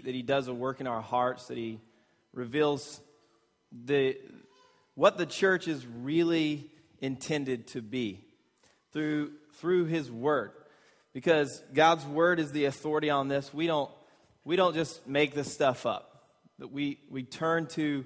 that 0.00 0.14
he 0.14 0.22
does 0.22 0.48
a 0.48 0.54
work 0.54 0.80
in 0.80 0.86
our 0.86 1.00
hearts, 1.00 1.46
that 1.46 1.56
he 1.56 1.80
reveals 2.32 3.00
the, 3.72 4.16
what 4.94 5.18
the 5.18 5.26
church 5.26 5.68
is 5.68 5.86
really 5.86 6.70
intended 7.00 7.66
to 7.68 7.82
be 7.82 8.24
through, 8.92 9.32
through 9.54 9.86
his 9.86 10.10
word. 10.10 10.52
Because 11.12 11.62
God's 11.72 12.04
word 12.04 12.38
is 12.38 12.52
the 12.52 12.66
authority 12.66 13.10
on 13.10 13.28
this. 13.28 13.52
We 13.52 13.66
don't, 13.66 13.90
we 14.44 14.56
don't 14.56 14.74
just 14.74 15.06
make 15.06 15.34
this 15.34 15.52
stuff 15.52 15.86
up. 15.86 16.26
But 16.58 16.72
we, 16.72 16.98
we 17.10 17.22
turn 17.22 17.66
to 17.68 18.04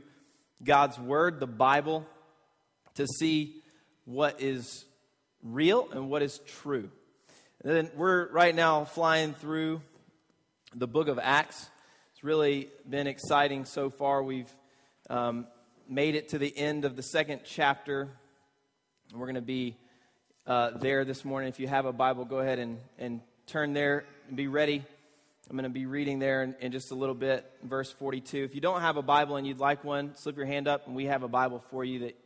God's 0.63 0.99
word, 0.99 1.41
the 1.41 1.47
Bible, 1.47 2.07
to 2.95 3.07
see 3.07 3.63
what 4.05 4.41
is 4.41 4.85
real 5.43 5.89
and 5.93 6.09
what 6.09 6.23
is 6.23 6.39
true. 6.47 6.91
And 7.65 7.75
then 7.75 7.91
we're 7.97 8.31
right 8.31 8.55
now 8.55 8.85
flying 8.85 9.35
through 9.35 9.83
the 10.75 10.87
book 10.87 11.09
of 11.09 11.19
Acts. 11.21 11.69
Really 12.23 12.69
been 12.89 13.09
exciting 13.09 13.65
so 13.65 13.91
far. 13.91 14.23
We've 14.23 14.55
um, 15.11 15.49
made 15.89 16.15
it 16.15 16.29
to 16.29 16.39
the 16.39 16.57
end 16.57 16.85
of 16.85 16.95
the 16.95 17.03
second 17.03 17.41
chapter. 17.45 18.11
We're 19.13 19.27
going 19.27 19.35
to 19.35 19.41
be 19.41 19.77
uh, 20.47 20.79
there 20.79 21.05
this 21.05 21.25
morning. 21.25 21.49
If 21.49 21.59
you 21.59 21.67
have 21.67 21.85
a 21.85 21.93
Bible, 21.93 22.25
go 22.25 22.39
ahead 22.39 22.61
and, 22.61 22.79
and 22.97 23.23
turn 23.49 23.73
there 23.73 24.05
and 24.29 24.37
be 24.37 24.47
ready. 24.47 24.85
I'm 25.51 25.57
going 25.57 25.65
to 25.65 25.71
be 25.71 25.85
reading 25.85 26.21
there 26.21 26.45
in, 26.45 26.55
in, 26.61 26.71
just 26.71 26.93
a 26.93 26.95
little 26.95 27.17
bit, 27.17 27.45
verse 27.65 27.91
42. 27.91 28.45
If 28.45 28.55
you 28.55 28.61
don't 28.61 28.83
have 28.83 28.97
a 28.97 29.03
Bible 29.03 29.35
and 29.35 29.45
you'd 29.45 29.59
like 29.59 29.83
one, 29.83 30.15
slip 30.15 30.37
your 30.37 30.47
hand 30.47 30.69
up, 30.69 30.87
and 30.87 30.95
we 30.95 31.07
have 31.07 31.25
a 31.25 31.29
Bible 31.29 31.59
for 31.73 31.85
you 31.85 31.99
that 31.99 32.17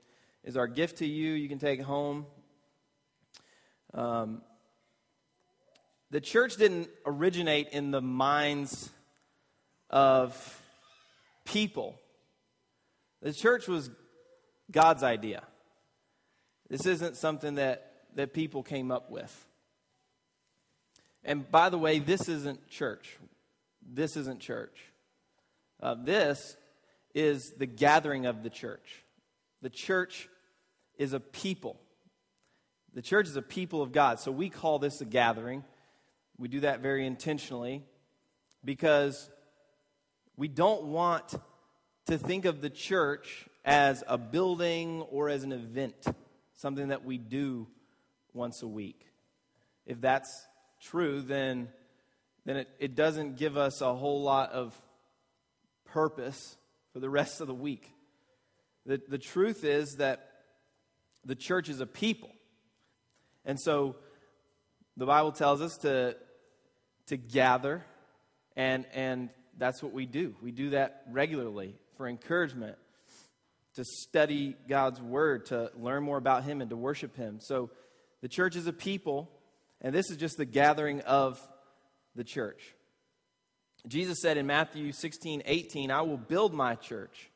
is 0.45 0.59
our 0.59 0.67
gift 0.67 0.98
to 0.98 1.06
you. 1.06 1.33
You 1.33 1.48
can 1.48 1.59
take 1.59 1.81
home. 1.81 2.27
Um, 3.95 4.42
the 6.11 6.20
church 6.20 6.56
didn't 6.56 6.91
originate 7.06 7.70
in 7.70 7.92
the 7.92 8.03
minds 8.03 8.91
of 9.91 10.63
people, 11.45 11.99
the 13.23 13.33
church 13.33 13.69
was 13.69 13.91
God's 14.70 15.03
idea. 15.03 15.43
This 16.69 16.87
isn't 16.87 17.17
something 17.17 17.56
that, 17.56 17.93
that 18.17 18.33
people 18.33 18.62
came 18.62 18.91
up 18.91 19.11
with. 19.11 19.47
And 21.25 21.51
by 21.51 21.70
the 21.70 21.78
way, 21.78 21.98
this 21.98 22.28
isn't 22.28 22.69
church. 22.69 23.19
This 23.83 24.17
isn't 24.17 24.41
church. 24.41 24.78
Uh, 25.81 25.95
this 25.95 26.56
is 27.15 27.53
the 27.53 27.67
gathering 27.67 28.27
of 28.27 28.43
the 28.43 28.50
church. 28.50 29.05
The 29.62 29.71
church 29.71 30.28
is 30.98 31.12
a 31.12 31.21
people. 31.21 31.81
The 32.95 33.03
church 33.03 33.27
is 33.27 33.37
a 33.37 33.43
people 33.43 33.83
of 33.83 33.93
God. 33.93 34.21
So 34.21 34.31
we 34.33 34.48
call 34.48 34.78
this 34.78 35.00
a 35.00 35.05
gathering. 35.05 35.65
We 36.39 36.48
do 36.48 36.61
that 36.61 36.81
very 36.81 37.06
intentionally 37.06 37.83
because 38.65 39.31
we 40.37 40.48
don't 40.48 40.84
want 40.84 41.34
to 42.06 42.19
think 42.19 42.45
of 42.45 42.61
the 42.61 42.70
church 42.70 43.47
as 43.65 44.05
a 44.06 44.19
building 44.19 45.03
or 45.11 45.28
as 45.28 45.43
an 45.43 45.53
event, 45.53 45.95
something 46.55 46.89
that 46.89 47.05
we 47.05 47.19
do 47.19 47.67
once 48.33 48.62
a 48.62 48.69
week. 48.69 49.06
If 49.87 50.01
that's 50.01 50.47
true, 50.81 51.23
then, 51.23 51.69
then 52.45 52.59
it, 52.59 52.69
it 52.78 52.95
doesn't 52.95 53.37
give 53.37 53.56
us 53.56 53.81
a 53.81 53.95
whole 53.95 54.23
lot 54.23 54.53
of 54.53 54.81
purpose 55.87 56.56
for 56.93 57.00
the 57.00 57.09
rest 57.11 57.41
of 57.41 57.47
the 57.47 57.55
week. 57.55 57.93
The, 58.84 59.00
the 59.09 59.19
truth 59.19 59.65
is 59.65 59.97
that 59.97 60.31
the 61.25 61.34
church 61.34 61.69
is 61.69 61.81
a 61.81 61.87
people. 61.87 62.31
And 63.45 63.59
so 63.59 63.97
the 64.97 65.06
Bible 65.06 65.33
tells 65.33 65.61
us 65.61 65.78
to, 65.78 66.17
to 67.06 67.17
gather, 67.17 67.84
and, 68.56 68.87
and 68.93 69.31
that's 69.59 69.83
what 69.83 69.93
we 69.93 70.07
do. 70.07 70.35
We 70.43 70.51
do 70.53 70.71
that 70.71 71.03
regularly 71.11 71.77
for 71.97 72.07
encouragement, 72.07 72.77
to 73.75 73.85
study 73.85 74.57
God's 74.69 75.01
word, 75.01 75.47
to 75.47 75.71
learn 75.77 76.03
more 76.03 76.17
about 76.19 76.45
Him, 76.45 76.61
and 76.61 76.71
to 76.71 76.77
worship 76.77 77.17
Him. 77.17 77.39
So 77.41 77.71
the 78.22 78.28
church 78.28 78.56
is 78.56 78.66
a 78.66 78.72
people, 78.72 79.31
and 79.81 79.95
this 79.95 80.11
is 80.11 80.16
just 80.16 80.37
the 80.37 80.45
gathering 80.45 81.00
of 81.03 81.41
the 82.15 82.25
church. 82.25 82.75
Jesus 83.87 84.21
said 84.21 84.37
in 84.37 84.47
Matthew 84.47 84.93
16, 84.93 85.43
18, 85.45 85.91
I 85.91 86.03
will 86.03 86.16
build 86.16 86.53
my 86.53 86.75
church. 86.75 87.31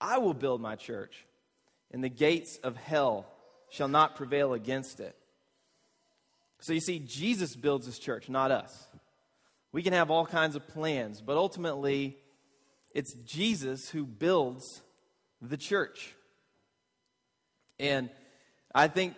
I 0.00 0.18
will 0.18 0.34
build 0.34 0.60
my 0.60 0.76
church, 0.76 1.26
and 1.90 2.02
the 2.02 2.08
gates 2.08 2.58
of 2.64 2.76
hell 2.76 3.26
shall 3.70 3.88
not 3.88 4.16
prevail 4.16 4.54
against 4.54 5.00
it. 5.00 5.14
So 6.60 6.72
you 6.72 6.80
see, 6.80 6.98
Jesus 6.98 7.54
builds 7.56 7.86
his 7.86 7.98
church, 7.98 8.28
not 8.28 8.50
us. 8.50 8.86
We 9.72 9.82
can 9.82 9.92
have 9.92 10.10
all 10.10 10.26
kinds 10.26 10.56
of 10.56 10.66
plans, 10.68 11.20
but 11.20 11.36
ultimately, 11.36 12.16
it's 12.94 13.14
Jesus 13.14 13.88
who 13.90 14.04
builds 14.04 14.82
the 15.40 15.56
church. 15.56 16.14
And 17.78 18.10
I 18.74 18.88
think 18.88 19.14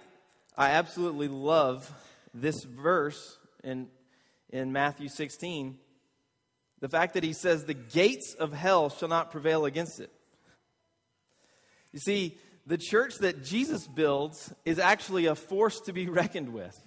I 0.57 0.71
absolutely 0.71 1.29
love 1.29 1.91
this 2.35 2.65
verse 2.65 3.39
in, 3.65 3.89
in 4.51 4.73
Matthew 4.73 5.09
16. 5.09 5.79
The 6.81 6.89
fact 6.89 7.15
that 7.15 7.25
he 7.25 7.33
says, 7.33 7.65
The 7.65 7.75
gates 7.75 8.35
of 8.35 8.53
hell 8.53 8.91
shall 8.91 9.09
not 9.09 9.31
prevail 9.31 9.65
against 9.65 10.01
it. 10.01 10.11
You 11.93 11.99
see, 11.99 12.37
the 12.67 12.79
church 12.79 13.19
that 13.19 13.45
Jesus 13.45 13.87
builds 13.87 14.53
is 14.65 14.79
actually 14.79 15.27
a 15.27 15.35
force 15.35 15.81
to 15.83 15.93
be 15.93 16.09
reckoned 16.09 16.53
with. 16.53 16.79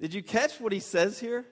Did 0.00 0.14
you 0.14 0.22
catch 0.22 0.60
what 0.60 0.72
he 0.72 0.80
says 0.80 1.18
here? 1.18 1.44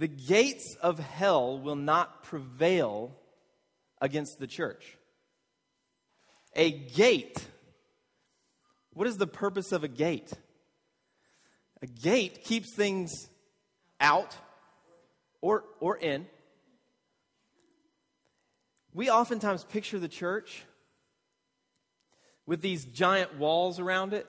The 0.00 0.08
gates 0.08 0.76
of 0.80 0.98
hell 0.98 1.58
will 1.58 1.76
not 1.76 2.22
prevail 2.22 3.14
against 4.00 4.38
the 4.38 4.46
church. 4.46 4.96
A 6.56 6.70
gate. 6.70 7.46
What 8.94 9.06
is 9.06 9.18
the 9.18 9.26
purpose 9.26 9.72
of 9.72 9.84
a 9.84 9.88
gate? 9.88 10.32
A 11.82 11.86
gate 11.86 12.44
keeps 12.44 12.72
things 12.72 13.28
out 14.00 14.34
or, 15.42 15.64
or 15.80 15.98
in. 15.98 16.26
We 18.94 19.10
oftentimes 19.10 19.64
picture 19.64 19.98
the 19.98 20.08
church 20.08 20.64
with 22.46 22.62
these 22.62 22.86
giant 22.86 23.36
walls 23.36 23.78
around 23.78 24.14
it 24.14 24.26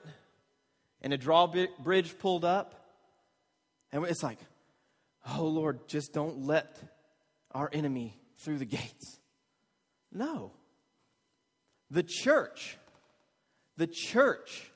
and 1.00 1.14
a 1.14 1.16
drawbridge 1.16 2.18
pulled 2.18 2.44
up. 2.44 2.74
And 3.90 4.04
it's 4.04 4.22
like, 4.22 4.38
oh 5.28 5.46
Lord, 5.46 5.88
just 5.88 6.12
don't 6.12 6.46
let 6.46 6.78
our 7.52 7.70
enemy 7.72 8.18
through 8.38 8.58
the 8.58 8.64
gates. 8.64 9.18
No. 10.12 10.52
The 11.90 12.02
church, 12.02 12.78
the 13.76 13.86
church 13.86 14.70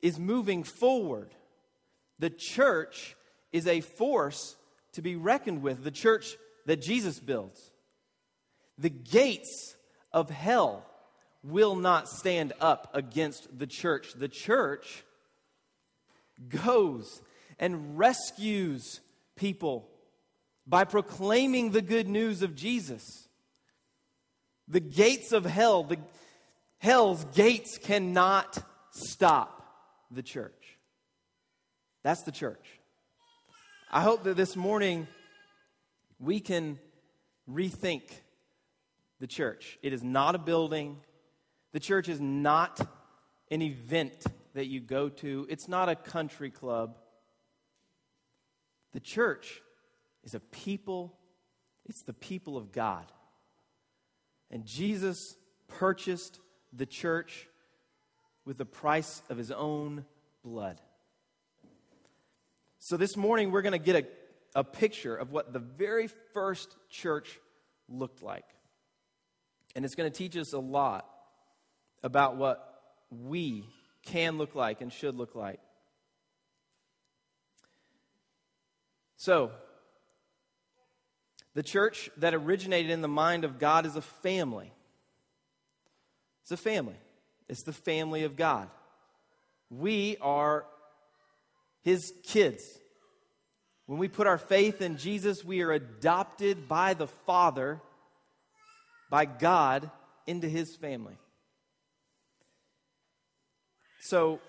is 0.00 0.18
moving 0.18 0.64
forward. 0.64 1.30
The 2.18 2.30
church 2.30 3.16
is 3.52 3.66
a 3.66 3.80
force 3.80 4.56
to 4.92 5.02
be 5.02 5.16
reckoned 5.16 5.62
with, 5.62 5.84
the 5.84 5.90
church 5.90 6.36
that 6.64 6.80
Jesus 6.80 7.20
builds. 7.20 7.70
The 8.78 8.90
gates 8.90 9.76
of 10.12 10.30
hell 10.30 10.86
will 11.42 11.76
not 11.76 12.08
stand 12.08 12.52
up 12.60 12.90
against 12.94 13.58
the 13.58 13.66
church. 13.66 14.14
The 14.14 14.28
church 14.28 15.04
goes 16.48 17.22
and 17.58 17.98
rescues 17.98 19.00
people 19.36 19.88
by 20.66 20.84
proclaiming 20.84 21.70
the 21.70 21.82
good 21.82 22.08
news 22.08 22.42
of 22.42 22.56
Jesus. 22.56 23.28
The 24.68 24.80
gates 24.80 25.32
of 25.32 25.44
hell, 25.44 25.84
the 25.84 25.98
hell's 26.78 27.24
gates 27.26 27.78
cannot 27.78 28.58
stop 28.90 29.62
the 30.10 30.22
church. 30.22 30.78
That's 32.02 32.22
the 32.22 32.32
church. 32.32 32.66
I 33.90 34.00
hope 34.00 34.24
that 34.24 34.36
this 34.36 34.56
morning 34.56 35.06
we 36.18 36.40
can 36.40 36.78
rethink 37.48 38.02
the 39.20 39.26
church. 39.26 39.78
It 39.82 39.92
is 39.92 40.02
not 40.02 40.34
a 40.34 40.38
building. 40.38 40.98
The 41.72 41.80
church 41.80 42.08
is 42.08 42.20
not 42.20 42.80
an 43.50 43.62
event 43.62 44.24
that 44.54 44.66
you 44.66 44.80
go 44.80 45.08
to. 45.08 45.46
It's 45.48 45.68
not 45.68 45.88
a 45.88 45.94
country 45.94 46.50
club. 46.50 46.96
The 48.96 49.00
church 49.00 49.60
is 50.24 50.34
a 50.34 50.40
people, 50.40 51.12
it's 51.84 52.00
the 52.00 52.14
people 52.14 52.56
of 52.56 52.72
God. 52.72 53.04
And 54.50 54.64
Jesus 54.64 55.36
purchased 55.68 56.40
the 56.72 56.86
church 56.86 57.46
with 58.46 58.56
the 58.56 58.64
price 58.64 59.20
of 59.28 59.36
his 59.36 59.50
own 59.50 60.06
blood. 60.42 60.80
So 62.78 62.96
this 62.96 63.18
morning, 63.18 63.50
we're 63.50 63.60
going 63.60 63.72
to 63.72 63.78
get 63.78 63.96
a, 64.54 64.60
a 64.60 64.64
picture 64.64 65.14
of 65.14 65.30
what 65.30 65.52
the 65.52 65.58
very 65.58 66.08
first 66.32 66.74
church 66.88 67.38
looked 67.90 68.22
like. 68.22 68.46
And 69.74 69.84
it's 69.84 69.94
going 69.94 70.10
to 70.10 70.16
teach 70.16 70.38
us 70.38 70.54
a 70.54 70.58
lot 70.58 71.06
about 72.02 72.38
what 72.38 72.80
we 73.10 73.62
can 74.06 74.38
look 74.38 74.54
like 74.54 74.80
and 74.80 74.90
should 74.90 75.16
look 75.16 75.34
like. 75.34 75.60
So, 79.16 79.50
The 81.54 81.62
church 81.62 82.10
that 82.18 82.34
originated 82.34 82.90
in 82.90 83.00
the 83.00 83.08
mind 83.08 83.42
of 83.42 83.58
God 83.58 83.86
is 83.86 83.96
a 83.96 84.02
family. 84.02 84.70
It's 86.42 86.52
a 86.52 86.56
family, 86.58 86.96
it's 87.48 87.62
the 87.62 87.72
family 87.72 88.24
of 88.24 88.36
God. 88.36 88.68
We 89.70 90.18
are 90.20 90.66
his 91.82 92.12
kids. 92.24 92.62
When 93.86 93.98
we 93.98 94.08
put 94.08 94.26
our 94.26 94.36
faith 94.36 94.82
in 94.82 94.98
Jesus, 94.98 95.44
we 95.44 95.62
are 95.62 95.72
adopted 95.72 96.68
by 96.68 96.92
the 96.92 97.06
Father, 97.06 97.80
by 99.10 99.24
God, 99.24 99.90
into 100.26 100.48
his 100.48 100.76
family. 100.76 101.16
So, 104.00 104.40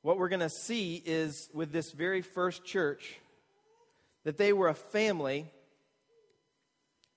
what 0.00 0.16
we're 0.16 0.30
going 0.30 0.40
to 0.40 0.48
see 0.48 1.02
is 1.04 1.50
with 1.52 1.72
this 1.72 1.92
very 1.92 2.22
first 2.22 2.64
church 2.64 3.20
that 4.24 4.36
they 4.36 4.52
were 4.52 4.68
a 4.68 4.74
family, 4.74 5.46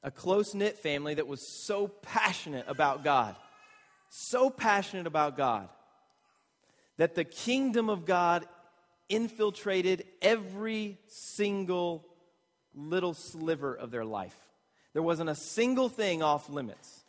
a 0.02 0.12
close 0.12 0.54
knit 0.54 0.78
family 0.78 1.16
that 1.16 1.28
was 1.28 1.46
so 1.48 1.88
passionate 1.88 2.66
about 2.68 3.04
God, 3.04 3.36
so 4.10 4.50
passionate 4.50 5.08
about 5.08 5.38
God, 5.38 5.70
that 6.98 7.16
the 7.16 7.24
kingdom 7.24 7.90
of 7.90 8.06
God 8.06 8.48
infiltrated 9.10 10.06
every 10.22 10.98
single 11.08 12.06
little 12.74 13.14
sliver 13.14 13.74
of 13.74 13.92
their 13.92 14.06
life. 14.06 14.36
There 14.94 15.04
wasn't 15.04 15.30
a 15.30 15.36
single 15.36 15.90
thing 15.90 16.24
off 16.24 16.50
limits. 16.50 17.04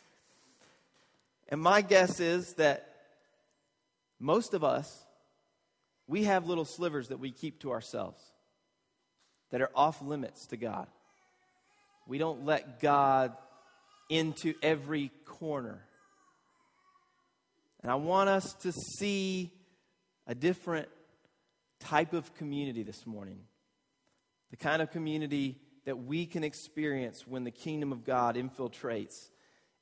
And 1.49 1.61
my 1.61 1.81
guess 1.81 2.19
is 2.19 2.53
that 2.55 2.91
most 4.19 4.53
of 4.53 4.63
us, 4.63 5.03
we 6.07 6.23
have 6.23 6.47
little 6.47 6.65
slivers 6.65 7.09
that 7.09 7.19
we 7.19 7.31
keep 7.31 7.59
to 7.61 7.71
ourselves 7.71 8.19
that 9.51 9.61
are 9.61 9.69
off 9.75 10.01
limits 10.01 10.47
to 10.47 10.57
God. 10.57 10.87
We 12.07 12.17
don't 12.17 12.45
let 12.45 12.79
God 12.79 13.33
into 14.09 14.53
every 14.61 15.11
corner. 15.25 15.81
And 17.81 17.91
I 17.91 17.95
want 17.95 18.29
us 18.29 18.53
to 18.61 18.71
see 18.71 19.51
a 20.27 20.35
different 20.35 20.87
type 21.79 22.13
of 22.13 22.33
community 22.35 22.83
this 22.83 23.05
morning. 23.05 23.39
The 24.51 24.57
kind 24.57 24.81
of 24.81 24.91
community 24.91 25.59
that 25.85 26.03
we 26.03 26.25
can 26.25 26.43
experience 26.43 27.27
when 27.27 27.43
the 27.43 27.51
kingdom 27.51 27.91
of 27.91 28.03
God 28.03 28.35
infiltrates 28.35 29.13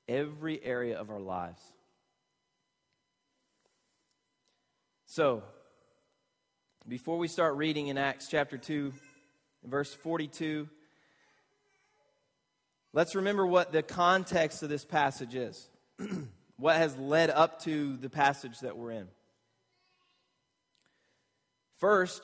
every 0.07 0.63
area 0.63 0.99
of 0.99 1.09
our 1.09 1.19
lives. 1.19 1.61
So, 5.05 5.43
before 6.87 7.17
we 7.17 7.27
start 7.27 7.55
reading 7.55 7.87
in 7.87 7.97
Acts 7.97 8.27
chapter 8.29 8.57
2, 8.57 8.91
verse 9.65 9.93
42, 9.93 10.67
let's 12.93 13.15
remember 13.15 13.45
what 13.45 13.71
the 13.71 13.83
context 13.83 14.63
of 14.63 14.69
this 14.69 14.85
passage 14.85 15.35
is, 15.35 15.69
what 16.57 16.75
has 16.75 16.97
led 16.97 17.29
up 17.29 17.61
to 17.63 17.97
the 17.97 18.09
passage 18.09 18.59
that 18.59 18.77
we're 18.77 18.91
in. 18.91 19.07
First, 21.77 22.21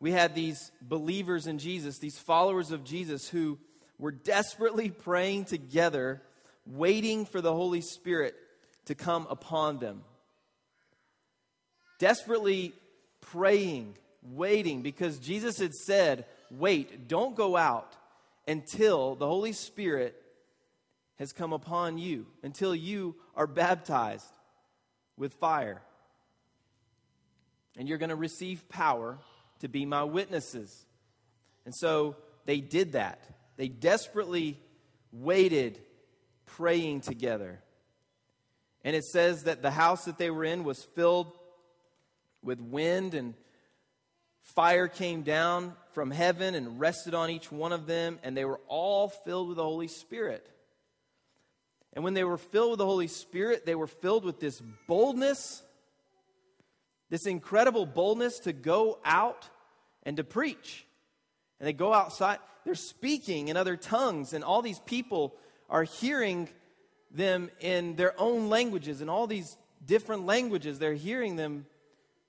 we 0.00 0.12
had 0.12 0.34
these 0.34 0.72
believers 0.82 1.46
in 1.46 1.58
Jesus, 1.58 1.98
these 1.98 2.18
followers 2.18 2.70
of 2.70 2.84
Jesus, 2.84 3.28
who 3.28 3.58
were 3.98 4.12
desperately 4.12 4.90
praying 4.90 5.46
together, 5.46 6.22
waiting 6.66 7.24
for 7.24 7.40
the 7.40 7.52
Holy 7.52 7.80
Spirit 7.80 8.34
to 8.86 8.94
come 8.94 9.26
upon 9.30 9.78
them. 9.78 10.02
Desperately 11.98 12.74
praying, 13.20 13.96
waiting, 14.22 14.82
because 14.82 15.18
Jesus 15.18 15.58
had 15.58 15.72
said, 15.72 16.26
Wait, 16.50 17.08
don't 17.08 17.36
go 17.36 17.56
out 17.56 17.94
until 18.46 19.14
the 19.14 19.26
Holy 19.26 19.52
Spirit 19.52 20.20
has 21.18 21.32
come 21.32 21.52
upon 21.52 21.98
you, 21.98 22.26
until 22.42 22.74
you 22.74 23.14
are 23.34 23.46
baptized 23.46 24.26
with 25.16 25.32
fire. 25.34 25.82
And 27.78 27.88
you're 27.88 27.98
going 27.98 28.10
to 28.10 28.16
receive 28.16 28.68
power 28.68 29.18
to 29.60 29.68
be 29.68 29.86
my 29.86 30.04
witnesses. 30.04 30.84
And 31.64 31.74
so 31.74 32.16
they 32.44 32.60
did 32.60 32.92
that. 32.92 33.20
They 33.56 33.68
desperately 33.68 34.58
waited, 35.12 35.80
praying 36.44 37.00
together. 37.00 37.60
And 38.84 38.94
it 38.94 39.04
says 39.04 39.44
that 39.44 39.62
the 39.62 39.70
house 39.70 40.04
that 40.04 40.18
they 40.18 40.30
were 40.30 40.44
in 40.44 40.64
was 40.64 40.84
filled 40.94 41.36
with 42.42 42.60
wind 42.60 43.14
and 43.14 43.34
fire 44.54 44.88
came 44.88 45.22
down 45.22 45.74
from 45.92 46.10
heaven 46.10 46.54
and 46.54 46.80
rested 46.80 47.14
on 47.14 47.30
each 47.30 47.50
one 47.50 47.72
of 47.72 47.86
them, 47.86 48.18
and 48.22 48.36
they 48.36 48.44
were 48.44 48.60
all 48.68 49.08
filled 49.08 49.48
with 49.48 49.56
the 49.56 49.62
Holy 49.62 49.88
Spirit. 49.88 50.48
And 51.92 52.04
when 52.04 52.14
they 52.14 52.24
were 52.24 52.38
filled 52.38 52.72
with 52.72 52.78
the 52.78 52.86
Holy 52.86 53.08
Spirit, 53.08 53.64
they 53.64 53.74
were 53.74 53.86
filled 53.86 54.24
with 54.24 54.38
this 54.38 54.62
boldness, 54.86 55.62
this 57.08 57.26
incredible 57.26 57.86
boldness 57.86 58.40
to 58.40 58.52
go 58.52 58.98
out 59.04 59.48
and 60.02 60.16
to 60.18 60.24
preach. 60.24 60.86
And 61.58 61.66
they 61.66 61.72
go 61.72 61.92
outside, 61.92 62.38
they're 62.64 62.74
speaking 62.74 63.48
in 63.48 63.56
other 63.56 63.76
tongues, 63.76 64.32
and 64.32 64.44
all 64.44 64.62
these 64.62 64.80
people 64.80 65.34
are 65.70 65.84
hearing 65.84 66.48
them 67.10 67.50
in 67.60 67.96
their 67.96 68.18
own 68.20 68.48
languages, 68.48 69.00
in 69.00 69.08
all 69.08 69.26
these 69.26 69.56
different 69.84 70.26
languages. 70.26 70.78
They're 70.78 70.94
hearing 70.94 71.36
them 71.36 71.66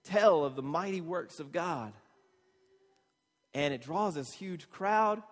tell 0.05 0.45
of 0.45 0.55
the 0.55 0.61
mighty 0.61 1.01
works 1.01 1.39
of 1.39 1.51
God. 1.51 1.91
And 3.57 3.73
it 3.73 3.81
draws 3.81 4.13
this 4.13 4.31
huge 4.31 4.69
crowd. 4.69 5.23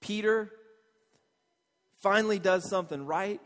Peter 0.00 0.50
finally 1.98 2.38
does 2.38 2.66
something 2.66 3.04
right. 3.04 3.42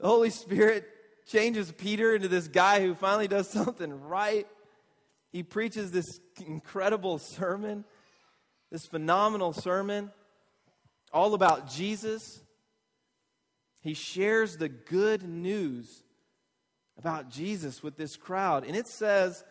The 0.00 0.08
Holy 0.08 0.30
Spirit 0.30 0.84
changes 1.28 1.70
Peter 1.70 2.12
into 2.16 2.26
this 2.26 2.48
guy 2.48 2.80
who 2.80 2.92
finally 2.92 3.28
does 3.28 3.48
something 3.52 4.00
right. 4.02 4.48
He 5.30 5.44
preaches 5.44 5.92
this 5.92 6.18
incredible 6.44 7.20
sermon, 7.20 7.84
this 8.72 8.86
phenomenal 8.86 9.52
sermon, 9.52 10.10
all 11.12 11.34
about 11.34 11.70
Jesus. 11.70 12.42
He 13.80 13.94
shares 13.94 14.56
the 14.56 14.68
good 14.68 15.22
news 15.22 16.02
about 16.98 17.30
Jesus 17.30 17.80
with 17.80 17.96
this 17.96 18.16
crowd. 18.16 18.66
And 18.66 18.74
it 18.74 18.88
says 18.88 19.44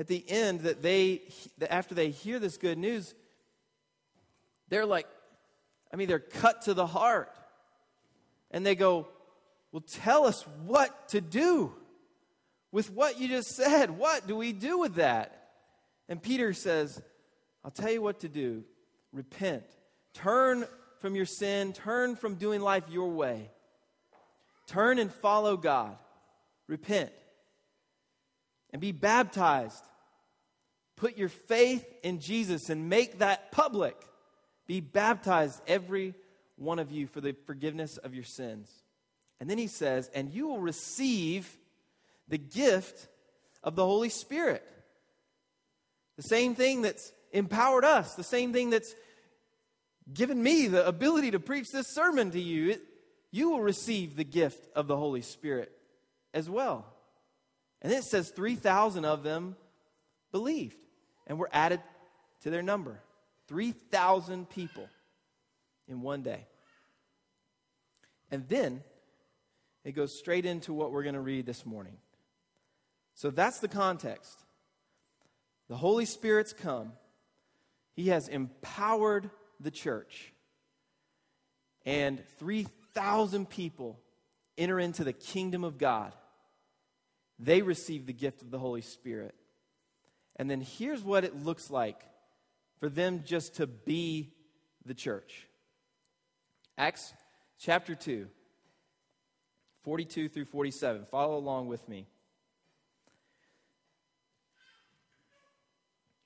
at 0.00 0.06
the 0.06 0.24
end 0.26 0.62
that 0.62 0.80
they, 0.80 1.20
that 1.58 1.70
after 1.70 1.94
they 1.94 2.08
hear 2.08 2.38
this 2.38 2.56
good 2.56 2.78
news, 2.78 3.14
they're 4.70 4.86
like, 4.86 5.06
I 5.92 5.96
mean, 5.96 6.08
they're 6.08 6.18
cut 6.18 6.62
to 6.62 6.74
the 6.74 6.86
heart. 6.86 7.30
And 8.50 8.64
they 8.64 8.74
go, 8.74 9.06
Well, 9.70 9.82
tell 9.82 10.24
us 10.24 10.42
what 10.64 11.10
to 11.10 11.20
do 11.20 11.74
with 12.72 12.90
what 12.90 13.20
you 13.20 13.28
just 13.28 13.50
said. 13.50 13.90
What 13.90 14.26
do 14.26 14.34
we 14.34 14.52
do 14.52 14.78
with 14.78 14.94
that? 14.94 15.50
And 16.08 16.22
Peter 16.22 16.54
says, 16.54 17.02
I'll 17.62 17.70
tell 17.70 17.92
you 17.92 18.00
what 18.00 18.20
to 18.20 18.28
do. 18.28 18.64
Repent. 19.12 19.64
Turn 20.14 20.64
from 21.00 21.14
your 21.14 21.26
sin. 21.26 21.74
Turn 21.74 22.16
from 22.16 22.36
doing 22.36 22.62
life 22.62 22.84
your 22.88 23.10
way. 23.10 23.50
Turn 24.66 24.98
and 24.98 25.12
follow 25.12 25.56
God 25.56 25.96
repent 26.70 27.10
and 28.72 28.80
be 28.80 28.92
baptized. 28.92 29.84
Put 31.00 31.16
your 31.16 31.30
faith 31.30 31.86
in 32.02 32.20
Jesus 32.20 32.68
and 32.68 32.90
make 32.90 33.20
that 33.20 33.52
public. 33.52 33.96
Be 34.66 34.82
baptized, 34.82 35.62
every 35.66 36.14
one 36.56 36.78
of 36.78 36.92
you, 36.92 37.06
for 37.06 37.22
the 37.22 37.34
forgiveness 37.46 37.96
of 37.96 38.14
your 38.14 38.22
sins. 38.22 38.70
And 39.40 39.48
then 39.48 39.56
he 39.56 39.66
says, 39.66 40.10
and 40.14 40.30
you 40.30 40.48
will 40.48 40.60
receive 40.60 41.56
the 42.28 42.36
gift 42.36 43.08
of 43.62 43.76
the 43.76 43.84
Holy 43.86 44.10
Spirit. 44.10 44.62
The 46.18 46.22
same 46.22 46.54
thing 46.54 46.82
that's 46.82 47.12
empowered 47.32 47.86
us, 47.86 48.14
the 48.14 48.22
same 48.22 48.52
thing 48.52 48.68
that's 48.68 48.94
given 50.12 50.42
me 50.42 50.66
the 50.66 50.86
ability 50.86 51.30
to 51.30 51.40
preach 51.40 51.70
this 51.72 51.94
sermon 51.94 52.30
to 52.32 52.40
you. 52.40 52.72
It, 52.72 52.82
you 53.30 53.48
will 53.48 53.62
receive 53.62 54.16
the 54.16 54.24
gift 54.24 54.68
of 54.76 54.86
the 54.86 54.98
Holy 54.98 55.22
Spirit 55.22 55.72
as 56.34 56.50
well. 56.50 56.84
And 57.80 57.90
it 57.90 58.04
says 58.04 58.28
3,000 58.36 59.06
of 59.06 59.22
them 59.22 59.56
believed 60.30 60.76
and 61.30 61.38
were 61.38 61.48
added 61.52 61.80
to 62.42 62.50
their 62.50 62.60
number. 62.60 63.00
3,000 63.46 64.50
people 64.50 64.88
in 65.88 66.02
one 66.02 66.22
day. 66.22 66.44
And 68.32 68.48
then 68.48 68.82
it 69.84 69.92
goes 69.92 70.18
straight 70.18 70.44
into 70.44 70.74
what 70.74 70.90
we're 70.90 71.04
going 71.04 71.14
to 71.14 71.20
read 71.20 71.46
this 71.46 71.64
morning. 71.64 71.96
So 73.14 73.30
that's 73.30 73.60
the 73.60 73.68
context. 73.68 74.42
The 75.68 75.76
Holy 75.76 76.04
Spirit's 76.04 76.52
come, 76.52 76.92
He 77.94 78.08
has 78.08 78.26
empowered 78.26 79.30
the 79.60 79.70
church, 79.70 80.32
and 81.86 82.20
3,000 82.38 83.48
people 83.48 84.00
enter 84.58 84.80
into 84.80 85.04
the 85.04 85.12
kingdom 85.12 85.62
of 85.62 85.78
God 85.78 86.12
they 87.38 87.62
receive 87.62 88.04
the 88.04 88.12
gift 88.12 88.42
of 88.42 88.50
the 88.50 88.58
Holy 88.58 88.82
Spirit. 88.82 89.34
And 90.40 90.50
then 90.50 90.62
here's 90.62 91.04
what 91.04 91.22
it 91.22 91.44
looks 91.44 91.70
like 91.70 92.00
for 92.78 92.88
them 92.88 93.24
just 93.26 93.56
to 93.56 93.66
be 93.66 94.32
the 94.86 94.94
church. 94.94 95.46
Acts 96.78 97.12
chapter 97.58 97.94
2, 97.94 98.26
42 99.82 100.30
through 100.30 100.46
47. 100.46 101.04
Follow 101.10 101.36
along 101.36 101.66
with 101.66 101.86
me. 101.90 102.06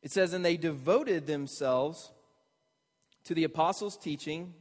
It 0.01 0.13
says, 0.13 0.33
And 0.33 0.45
they 0.45 0.57
devoted 0.57 1.27
themselves 1.27 2.13
to 3.25 3.35
the 3.35 3.43
apostles' 3.43 3.97
teaching 3.97 4.55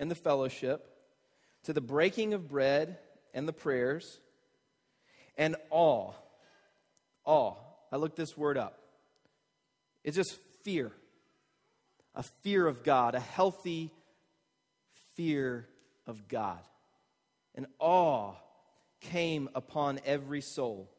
and 0.00 0.10
the 0.10 0.16
fellowship, 0.16 0.88
to 1.62 1.72
the 1.72 1.80
breaking 1.80 2.34
of 2.34 2.48
bread 2.48 2.98
and 3.32 3.46
the 3.46 3.52
prayers, 3.52 4.18
and 5.36 5.54
awe. 5.70 6.14
Awe. 7.24 7.54
I 7.92 7.96
looked 7.96 8.16
this 8.16 8.36
word 8.36 8.58
up. 8.58 8.86
It's 10.08 10.16
just 10.16 10.38
fear. 10.64 10.90
A 12.14 12.22
fear 12.22 12.66
of 12.66 12.82
God, 12.82 13.14
a 13.14 13.20
healthy 13.20 13.92
fear 15.14 15.68
of 16.06 16.28
God. 16.28 16.60
And 17.54 17.66
awe 17.78 18.32
came 19.02 19.50
upon 19.54 20.00
every 20.06 20.40
soul. 20.40 20.90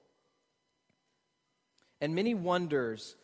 And 2.00 2.14
many 2.14 2.36
wonders 2.36 3.16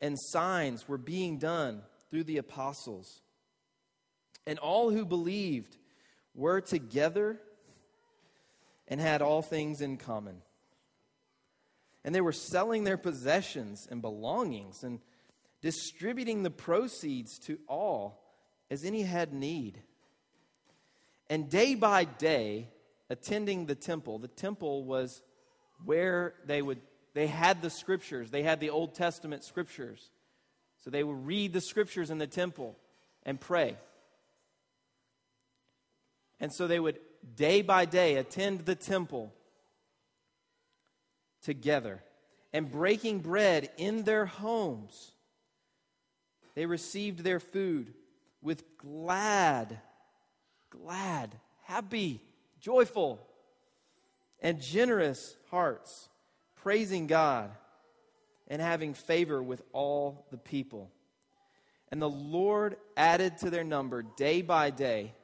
and 0.00 0.18
signs 0.18 0.88
were 0.88 0.96
being 0.96 1.36
done 1.36 1.82
through 2.10 2.24
the 2.24 2.38
apostles. 2.38 3.20
And 4.46 4.58
all 4.58 4.90
who 4.90 5.04
believed 5.04 5.76
were 6.34 6.62
together 6.62 7.38
and 8.88 8.98
had 8.98 9.20
all 9.20 9.42
things 9.42 9.82
in 9.82 9.98
common. 9.98 10.40
And 12.02 12.14
they 12.14 12.22
were 12.22 12.32
selling 12.32 12.84
their 12.84 12.96
possessions 12.96 13.86
and 13.90 14.00
belongings 14.00 14.82
and 14.82 15.00
distributing 15.64 16.42
the 16.42 16.50
proceeds 16.50 17.38
to 17.38 17.58
all 17.66 18.22
as 18.70 18.84
any 18.84 19.00
had 19.00 19.32
need. 19.32 19.80
And 21.30 21.48
day 21.48 21.74
by 21.74 22.04
day, 22.04 22.68
attending 23.08 23.64
the 23.64 23.74
temple, 23.74 24.18
the 24.18 24.28
temple 24.28 24.84
was 24.84 25.22
where 25.82 26.34
they 26.44 26.60
would 26.60 26.82
they 27.14 27.28
had 27.28 27.62
the 27.62 27.70
scriptures, 27.70 28.30
they 28.30 28.42
had 28.42 28.60
the 28.60 28.68
Old 28.68 28.94
Testament 28.94 29.42
scriptures. 29.42 30.10
So 30.84 30.90
they 30.90 31.02
would 31.02 31.24
read 31.24 31.54
the 31.54 31.62
scriptures 31.62 32.10
in 32.10 32.18
the 32.18 32.26
temple 32.26 32.76
and 33.22 33.40
pray. 33.40 33.78
And 36.40 36.52
so 36.52 36.66
they 36.66 36.78
would 36.78 36.98
day 37.36 37.62
by 37.62 37.86
day 37.86 38.16
attend 38.16 38.66
the 38.66 38.74
temple 38.74 39.32
together 41.40 42.02
and 42.52 42.70
breaking 42.70 43.20
bread 43.20 43.70
in 43.78 44.02
their 44.02 44.26
homes. 44.26 45.13
They 46.54 46.66
received 46.66 47.20
their 47.20 47.40
food 47.40 47.94
with 48.40 48.64
glad, 48.78 49.80
glad, 50.70 51.34
happy, 51.62 52.20
joyful, 52.60 53.20
and 54.40 54.60
generous 54.60 55.36
hearts, 55.50 56.08
praising 56.56 57.06
God 57.06 57.50
and 58.48 58.60
having 58.60 58.94
favor 58.94 59.42
with 59.42 59.62
all 59.72 60.26
the 60.30 60.36
people. 60.36 60.90
And 61.90 62.00
the 62.00 62.10
Lord 62.10 62.76
added 62.96 63.38
to 63.38 63.50
their 63.50 63.64
number 63.64 64.02
day 64.02 64.42
by 64.42 64.70
day 64.70 65.14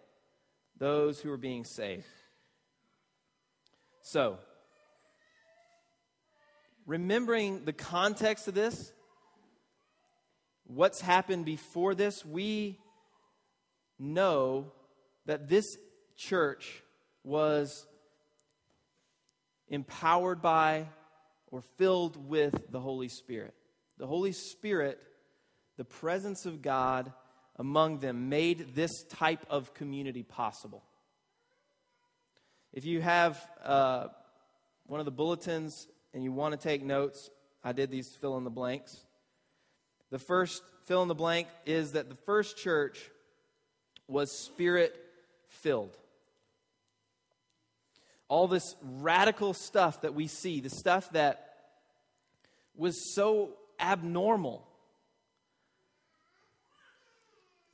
those 0.78 1.20
who 1.20 1.28
were 1.28 1.36
being 1.36 1.64
saved. 1.64 2.04
So, 4.02 4.38
remembering 6.86 7.64
the 7.64 7.72
context 7.72 8.48
of 8.48 8.54
this, 8.54 8.92
what's 10.74 11.00
happened 11.00 11.44
before 11.44 11.94
this, 11.94 12.24
we 12.24 12.78
know 13.98 14.72
that 15.26 15.48
this 15.48 15.76
church 16.16 16.82
was 17.24 17.86
empowered 19.68 20.40
by 20.40 20.86
or 21.50 21.62
filled 21.76 22.16
with 22.28 22.70
the 22.70 22.80
Holy 22.80 23.08
Spirit. 23.08 23.54
The 23.98 24.06
Holy 24.06 24.32
Spirit, 24.32 25.00
the 25.76 25.84
presence 25.84 26.46
of 26.46 26.62
God, 26.62 27.12
among 27.56 27.98
them 27.98 28.28
made 28.28 28.74
this 28.74 29.04
type 29.10 29.44
of 29.50 29.74
community 29.74 30.22
possible. 30.22 30.84
If 32.72 32.84
you 32.84 33.00
have 33.00 33.44
uh, 33.64 34.06
one 34.86 35.00
of 35.00 35.06
the 35.06 35.12
bulletins 35.12 35.88
and 36.14 36.22
you 36.22 36.32
want 36.32 36.58
to 36.58 36.68
take 36.68 36.84
notes, 36.84 37.28
I 37.64 37.72
did 37.72 37.90
these 37.90 38.08
fill 38.20 38.38
in 38.38 38.44
the 38.44 38.50
blanks. 38.50 39.04
The 40.10 40.18
first 40.18 40.62
fill 40.86 41.02
in 41.02 41.08
the 41.08 41.14
blank 41.14 41.48
is 41.66 41.92
that 41.92 42.08
the 42.08 42.16
first 42.16 42.56
church 42.56 43.10
was 44.08 44.30
spirit 44.32 44.94
filled. 45.48 45.96
All 48.28 48.48
this 48.48 48.76
radical 48.82 49.54
stuff 49.54 50.02
that 50.02 50.14
we 50.14 50.26
see, 50.26 50.60
the 50.60 50.70
stuff 50.70 51.10
that 51.12 51.54
was 52.76 53.14
so 53.14 53.50
abnormal 53.78 54.66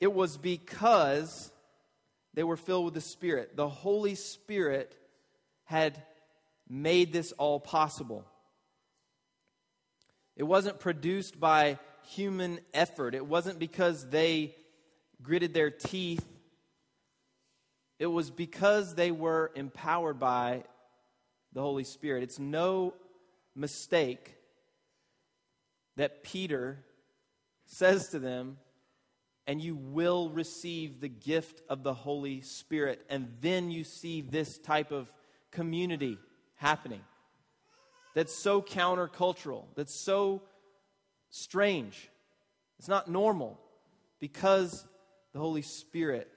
it 0.01 0.13
was 0.13 0.37
because 0.37 1.51
they 2.35 2.45
were 2.45 2.57
filled 2.57 2.85
with 2.85 2.95
the 2.95 3.01
Spirit. 3.01 3.57
The 3.57 3.69
Holy 3.69 4.15
Spirit 4.15 4.95
had 5.65 6.03
made 6.69 7.13
this 7.13 7.33
all 7.33 7.59
possible. 7.59 8.25
It 10.37 10.43
wasn't 10.43 10.81
produced 10.81 11.41
by 11.41 11.79
human 12.07 12.61
effort, 12.73 13.15
it 13.15 13.27
wasn't 13.27 13.59
because 13.59 14.09
they 14.09 14.55
gritted 15.23 15.55
their 15.55 15.71
teeth. 15.71 16.25
It 17.99 18.07
was 18.07 18.31
because 18.31 18.95
they 18.95 19.11
were 19.11 19.51
empowered 19.55 20.19
by 20.19 20.65
the 21.53 21.61
Holy 21.61 21.85
Spirit. 21.85 22.23
It's 22.23 22.39
no 22.39 22.95
mistake 23.55 24.37
that 25.97 26.23
Peter 26.23 26.85
says 27.65 28.09
to 28.11 28.19
them, 28.19 28.59
and 29.47 29.61
you 29.61 29.77
will 29.77 30.29
receive 30.31 31.01
the 31.01 31.09
gift 31.09 31.63
of 31.69 31.83
the 31.83 31.95
Holy 31.95 32.41
Spirit. 32.43 33.05
And 33.09 33.33
then 33.41 33.71
you 33.71 33.85
see 33.85 34.21
this 34.21 34.59
type 34.59 34.93
of 34.93 35.13
community 35.51 36.19
happening 36.57 37.01
that's 38.15 38.35
so 38.35 38.61
countercultural, 38.61 39.65
that's 39.75 39.95
so 39.95 40.43
strange. 41.31 42.11
It's 42.79 42.89
not 42.89 43.09
normal 43.09 43.59
because 44.19 44.87
the 45.33 45.39
Holy 45.39 45.63
Spirit 45.63 46.31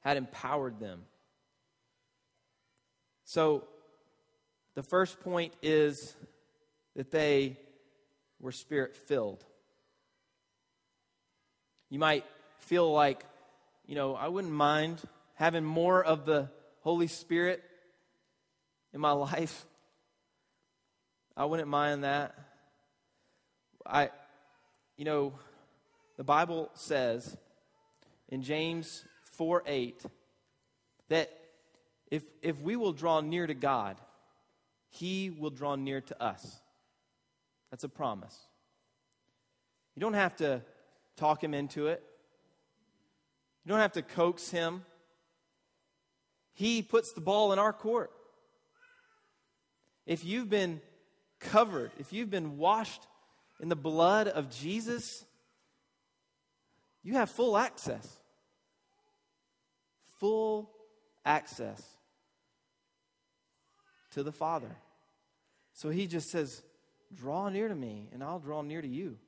had 0.00 0.16
empowered 0.16 0.78
them. 0.78 1.02
So, 3.24 3.64
the 4.74 4.82
first 4.82 5.20
point 5.20 5.52
is 5.62 6.14
that 6.94 7.10
they 7.10 7.58
were 8.40 8.52
spirit 8.52 8.96
filled. 8.96 9.44
You 11.90 11.98
might 11.98 12.24
feel 12.60 12.92
like, 12.92 13.24
you 13.86 13.94
know, 13.94 14.14
I 14.14 14.28
wouldn't 14.28 14.52
mind 14.52 15.00
having 15.34 15.64
more 15.64 16.04
of 16.04 16.26
the 16.26 16.50
Holy 16.80 17.06
Spirit 17.06 17.62
in 18.92 19.00
my 19.00 19.12
life. 19.12 19.66
I 21.36 21.44
wouldn't 21.44 21.68
mind 21.68 22.04
that. 22.04 22.34
I, 23.88 24.10
you 24.96 25.04
know, 25.04 25.32
the 26.16 26.24
Bible 26.24 26.70
says 26.74 27.36
in 28.28 28.42
James 28.42 29.04
4 29.32 29.62
8 29.66 30.02
that 31.08 31.30
if, 32.10 32.22
if 32.42 32.60
we 32.60 32.76
will 32.76 32.92
draw 32.92 33.20
near 33.20 33.46
to 33.46 33.54
God, 33.54 33.96
He 34.88 35.30
will 35.30 35.50
draw 35.50 35.76
near 35.76 36.00
to 36.00 36.22
us. 36.22 36.60
That's 37.70 37.84
a 37.84 37.88
promise. 37.88 38.36
You 39.94 40.00
don't 40.00 40.14
have 40.14 40.36
to 40.36 40.62
talk 41.16 41.42
him 41.42 41.54
into 41.54 41.88
it. 41.88 42.02
You 43.64 43.70
don't 43.70 43.80
have 43.80 43.92
to 43.92 44.02
coax 44.02 44.50
him. 44.50 44.84
He 46.52 46.82
puts 46.82 47.12
the 47.12 47.20
ball 47.20 47.52
in 47.52 47.58
our 47.58 47.72
court. 47.72 48.10
If 50.06 50.24
you've 50.24 50.48
been 50.48 50.80
covered, 51.40 51.90
if 51.98 52.12
you've 52.12 52.30
been 52.30 52.58
washed 52.58 53.02
in 53.60 53.68
the 53.68 53.76
blood 53.76 54.28
of 54.28 54.50
Jesus, 54.50 55.24
you 57.02 57.14
have 57.14 57.30
full 57.30 57.56
access. 57.56 58.20
Full 60.18 60.70
access 61.24 61.82
to 64.12 64.22
the 64.22 64.32
Father. 64.32 64.76
So 65.72 65.90
he 65.90 66.06
just 66.06 66.30
says, 66.30 66.62
Draw 67.14 67.50
near 67.50 67.68
to 67.68 67.74
me, 67.74 68.08
and 68.12 68.22
I'll 68.22 68.40
draw 68.40 68.62
near 68.62 68.82
to 68.82 68.88
you. 68.88 69.18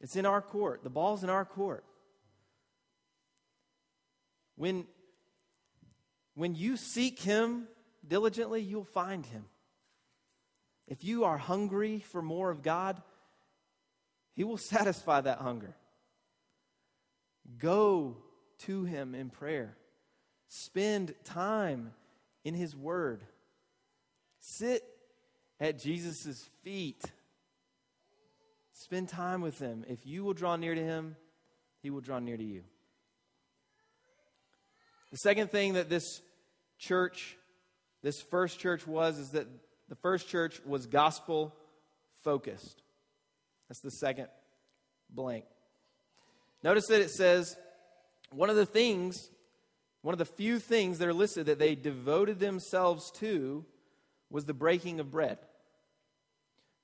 It's 0.00 0.16
in 0.16 0.26
our 0.26 0.42
court. 0.42 0.84
The 0.84 0.90
ball's 0.90 1.24
in 1.24 1.30
our 1.30 1.44
court. 1.44 1.84
When, 4.56 4.86
when 6.34 6.54
you 6.54 6.76
seek 6.76 7.20
Him 7.20 7.68
diligently, 8.06 8.60
you'll 8.60 8.84
find 8.84 9.24
Him. 9.24 9.44
If 10.88 11.04
you 11.04 11.24
are 11.24 11.38
hungry 11.38 12.00
for 12.00 12.22
more 12.22 12.50
of 12.50 12.62
God, 12.62 13.00
He 14.34 14.42
will 14.42 14.56
satisfy 14.58 15.20
that 15.20 15.38
hunger. 15.38 15.76
Go 17.56 18.16
to 18.60 18.84
him 18.84 19.14
in 19.14 19.30
prayer. 19.30 19.76
Spend 20.48 21.14
time 21.24 21.92
in 22.44 22.54
his 22.54 22.76
word. 22.76 23.24
Sit 24.40 24.82
at 25.60 25.78
Jesus' 25.78 26.48
feet. 26.62 27.02
Spend 28.72 29.08
time 29.08 29.40
with 29.40 29.58
him. 29.58 29.84
If 29.88 30.06
you 30.06 30.24
will 30.24 30.34
draw 30.34 30.56
near 30.56 30.74
to 30.74 30.82
him, 30.82 31.16
he 31.82 31.90
will 31.90 32.00
draw 32.00 32.18
near 32.18 32.36
to 32.36 32.44
you. 32.44 32.62
The 35.10 35.18
second 35.18 35.50
thing 35.50 35.74
that 35.74 35.88
this 35.88 36.20
church, 36.78 37.36
this 38.02 38.20
first 38.20 38.58
church 38.58 38.86
was, 38.86 39.18
is 39.18 39.30
that 39.30 39.46
the 39.88 39.94
first 39.96 40.28
church 40.28 40.60
was 40.64 40.86
gospel 40.86 41.54
focused. 42.22 42.82
That's 43.68 43.80
the 43.80 43.90
second 43.90 44.28
blank. 45.10 45.44
Notice 46.62 46.86
that 46.88 47.00
it 47.00 47.10
says 47.10 47.56
one 48.30 48.50
of 48.50 48.56
the 48.56 48.66
things, 48.66 49.30
one 50.02 50.12
of 50.12 50.18
the 50.18 50.24
few 50.24 50.58
things 50.58 50.98
that 50.98 51.08
are 51.08 51.14
listed 51.14 51.46
that 51.46 51.58
they 51.58 51.74
devoted 51.74 52.38
themselves 52.38 53.10
to 53.12 53.64
was 54.30 54.44
the 54.44 54.54
breaking 54.54 55.00
of 55.00 55.10
bread. 55.10 55.38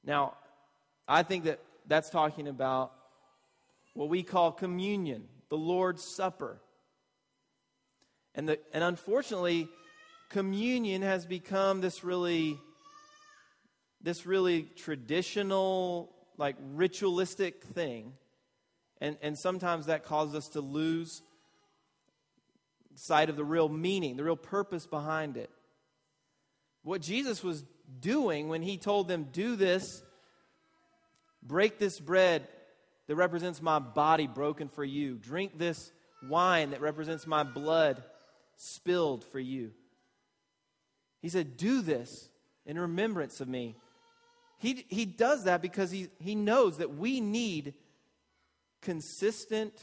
Now, 0.04 0.34
I 1.06 1.22
think 1.22 1.44
that 1.44 1.60
that's 1.86 2.10
talking 2.10 2.48
about 2.48 2.92
what 3.94 4.08
we 4.08 4.22
call 4.22 4.52
communion, 4.52 5.24
the 5.50 5.56
Lord's 5.56 6.02
Supper. 6.02 6.60
And, 8.34 8.48
the, 8.48 8.58
and 8.72 8.82
unfortunately, 8.82 9.68
communion 10.30 11.02
has 11.02 11.26
become 11.26 11.80
this 11.80 12.02
really 12.02 12.58
this 14.04 14.24
really 14.24 14.62
traditional 14.76 16.14
like 16.36 16.56
ritualistic 16.74 17.64
thing 17.64 18.12
and, 19.00 19.16
and 19.22 19.36
sometimes 19.36 19.86
that 19.86 20.04
causes 20.04 20.34
us 20.34 20.48
to 20.48 20.60
lose 20.60 21.22
sight 22.94 23.28
of 23.28 23.36
the 23.36 23.44
real 23.44 23.68
meaning 23.68 24.16
the 24.16 24.24
real 24.24 24.36
purpose 24.36 24.86
behind 24.86 25.36
it 25.36 25.50
what 26.82 27.00
jesus 27.00 27.42
was 27.42 27.64
doing 28.00 28.48
when 28.48 28.62
he 28.62 28.76
told 28.76 29.08
them 29.08 29.26
do 29.32 29.56
this 29.56 30.02
break 31.42 31.78
this 31.78 31.98
bread 31.98 32.46
that 33.08 33.16
represents 33.16 33.60
my 33.60 33.80
body 33.80 34.28
broken 34.28 34.68
for 34.68 34.84
you 34.84 35.16
drink 35.16 35.58
this 35.58 35.90
wine 36.28 36.70
that 36.70 36.80
represents 36.80 37.26
my 37.26 37.42
blood 37.42 38.02
spilled 38.56 39.24
for 39.24 39.38
you. 39.38 39.72
He 41.20 41.28
said, 41.28 41.56
Do 41.56 41.82
this 41.82 42.28
in 42.66 42.78
remembrance 42.78 43.40
of 43.40 43.48
me. 43.48 43.76
He, 44.64 44.86
he 44.88 45.04
does 45.04 45.44
that 45.44 45.60
because 45.60 45.90
he, 45.90 46.08
he 46.20 46.34
knows 46.34 46.78
that 46.78 46.96
we 46.96 47.20
need 47.20 47.74
consistent 48.80 49.74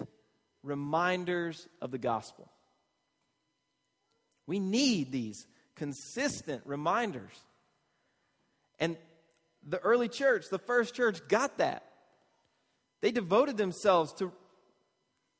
reminders 0.64 1.68
of 1.84 1.92
the 1.92 2.00
gospel. 2.00 2.50
We 4.48 4.58
need 4.58 5.12
these 5.12 5.46
consistent 5.76 6.64
reminders. 6.66 7.30
And 8.80 8.98
the 9.62 9.78
early 9.78 10.10
church, 10.10 10.50
the 10.50 10.58
first 10.58 10.96
church, 10.96 11.20
got 11.28 11.60
that. 11.60 11.86
They 13.02 13.12
devoted 13.12 13.58
themselves 13.58 14.14
to 14.14 14.32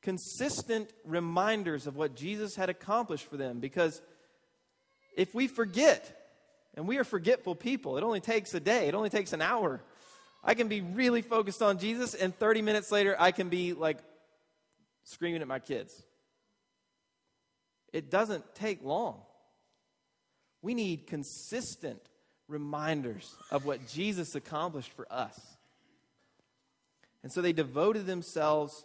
consistent 0.02 0.88
reminders 1.04 1.88
of 1.88 1.96
what 1.96 2.14
Jesus 2.14 2.54
had 2.54 2.70
accomplished 2.70 3.28
for 3.28 3.36
them. 3.36 3.58
Because 3.58 4.02
if 5.16 5.34
we 5.34 5.48
forget, 5.48 6.21
and 6.74 6.88
we 6.88 6.98
are 6.98 7.04
forgetful 7.04 7.54
people, 7.54 7.98
it 7.98 8.04
only 8.04 8.20
takes 8.20 8.54
a 8.54 8.60
day, 8.60 8.88
it 8.88 8.94
only 8.94 9.10
takes 9.10 9.32
an 9.32 9.42
hour. 9.42 9.82
I 10.44 10.54
can 10.54 10.68
be 10.68 10.80
really 10.80 11.22
focused 11.22 11.62
on 11.62 11.78
Jesus, 11.78 12.14
and 12.14 12.36
30 12.36 12.62
minutes 12.62 12.90
later, 12.90 13.14
I 13.18 13.30
can 13.30 13.48
be 13.48 13.72
like 13.74 13.98
screaming 15.04 15.42
at 15.42 15.48
my 15.48 15.58
kids. 15.58 16.02
It 17.92 18.10
doesn't 18.10 18.54
take 18.54 18.82
long. 18.82 19.20
We 20.62 20.74
need 20.74 21.06
consistent 21.06 22.00
reminders 22.48 23.34
of 23.50 23.64
what 23.64 23.86
Jesus 23.88 24.34
accomplished 24.34 24.92
for 24.92 25.06
us. 25.10 25.38
And 27.22 27.30
so 27.30 27.42
they 27.42 27.52
devoted 27.52 28.06
themselves 28.06 28.84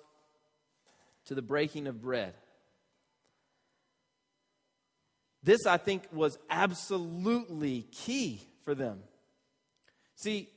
to 1.25 1.35
the 1.35 1.41
breaking 1.41 1.87
of 1.87 2.01
bread. 2.01 2.33
This, 5.43 5.65
I 5.65 5.77
think, 5.77 6.03
was 6.11 6.37
absolutely 6.49 7.83
key 7.91 8.41
for 8.63 8.75
them. 8.75 8.99
See, 10.15 10.49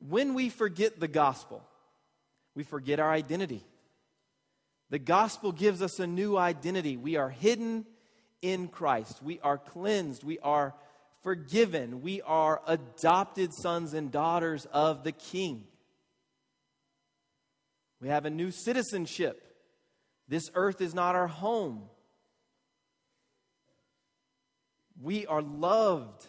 when 0.00 0.34
we 0.34 0.48
forget 0.48 0.98
the 0.98 1.08
gospel, 1.08 1.62
we 2.54 2.64
forget 2.64 3.00
our 3.00 3.10
identity. 3.10 3.64
The 4.90 4.98
gospel 4.98 5.52
gives 5.52 5.82
us 5.82 6.00
a 6.00 6.06
new 6.06 6.36
identity. 6.36 6.96
We 6.96 7.16
are 7.16 7.30
hidden 7.30 7.86
in 8.42 8.68
Christ, 8.68 9.22
we 9.22 9.38
are 9.40 9.58
cleansed, 9.58 10.24
we 10.24 10.38
are 10.38 10.74
forgiven, 11.22 12.00
we 12.00 12.22
are 12.22 12.62
adopted 12.66 13.52
sons 13.52 13.92
and 13.92 14.10
daughters 14.10 14.66
of 14.72 15.04
the 15.04 15.12
King. 15.12 15.64
We 18.00 18.08
have 18.08 18.24
a 18.24 18.30
new 18.30 18.50
citizenship. 18.50 19.46
This 20.26 20.50
earth 20.54 20.80
is 20.80 20.94
not 20.94 21.16
our 21.16 21.26
home. 21.26 21.82
We 25.02 25.26
are 25.26 25.42
loved. 25.42 26.26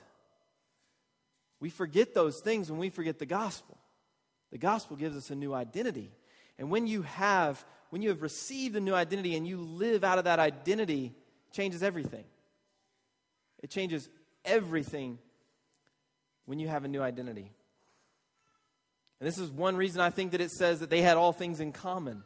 We 1.60 1.70
forget 1.70 2.14
those 2.14 2.40
things 2.40 2.72
when 2.72 2.80
we 2.80 2.90
forget 2.90 3.20
the 3.20 3.26
gospel. 3.26 3.78
The 4.52 4.58
gospel 4.58 4.98
gives 4.98 5.16
us 5.16 5.30
a 5.30 5.36
new 5.36 5.54
identity. 5.54 6.12
And 6.58 6.70
when 6.70 6.88
you 6.88 7.04
have 7.04 7.64
when 7.92 8.02
you 8.02 8.10
have 8.10 8.22
received 8.22 8.76
a 8.78 8.80
new 8.80 8.94
identity 8.94 9.36
and 9.36 9.46
you 9.46 9.58
live 9.58 10.06
out 10.06 10.18
of 10.18 10.24
that 10.24 10.40
identity, 10.40 11.14
changes 11.52 11.84
everything. 11.84 12.24
It 13.62 13.70
changes 13.70 14.10
everything 14.46 15.20
when 16.46 16.58
you 16.58 16.70
have 16.70 16.86
a 16.86 16.88
new 16.88 17.02
identity. 17.02 17.52
And 19.20 19.28
this 19.28 19.38
is 19.38 19.52
one 19.52 19.76
reason 19.76 20.02
I 20.02 20.10
think 20.10 20.32
that 20.32 20.42
it 20.42 20.52
says 20.52 20.80
that 20.80 20.90
they 20.90 21.02
had 21.02 21.18
all 21.18 21.34
things 21.34 21.60
in 21.60 21.74
common. 21.74 22.24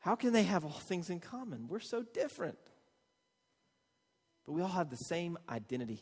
How 0.00 0.16
can 0.16 0.32
they 0.32 0.42
have 0.42 0.64
all 0.64 0.72
things 0.72 1.08
in 1.08 1.20
common? 1.20 1.68
We're 1.68 1.78
so 1.78 2.02
different. 2.02 2.58
But 4.46 4.52
we 4.52 4.62
all 4.62 4.68
have 4.68 4.90
the 4.90 4.96
same 4.96 5.38
identity, 5.48 6.00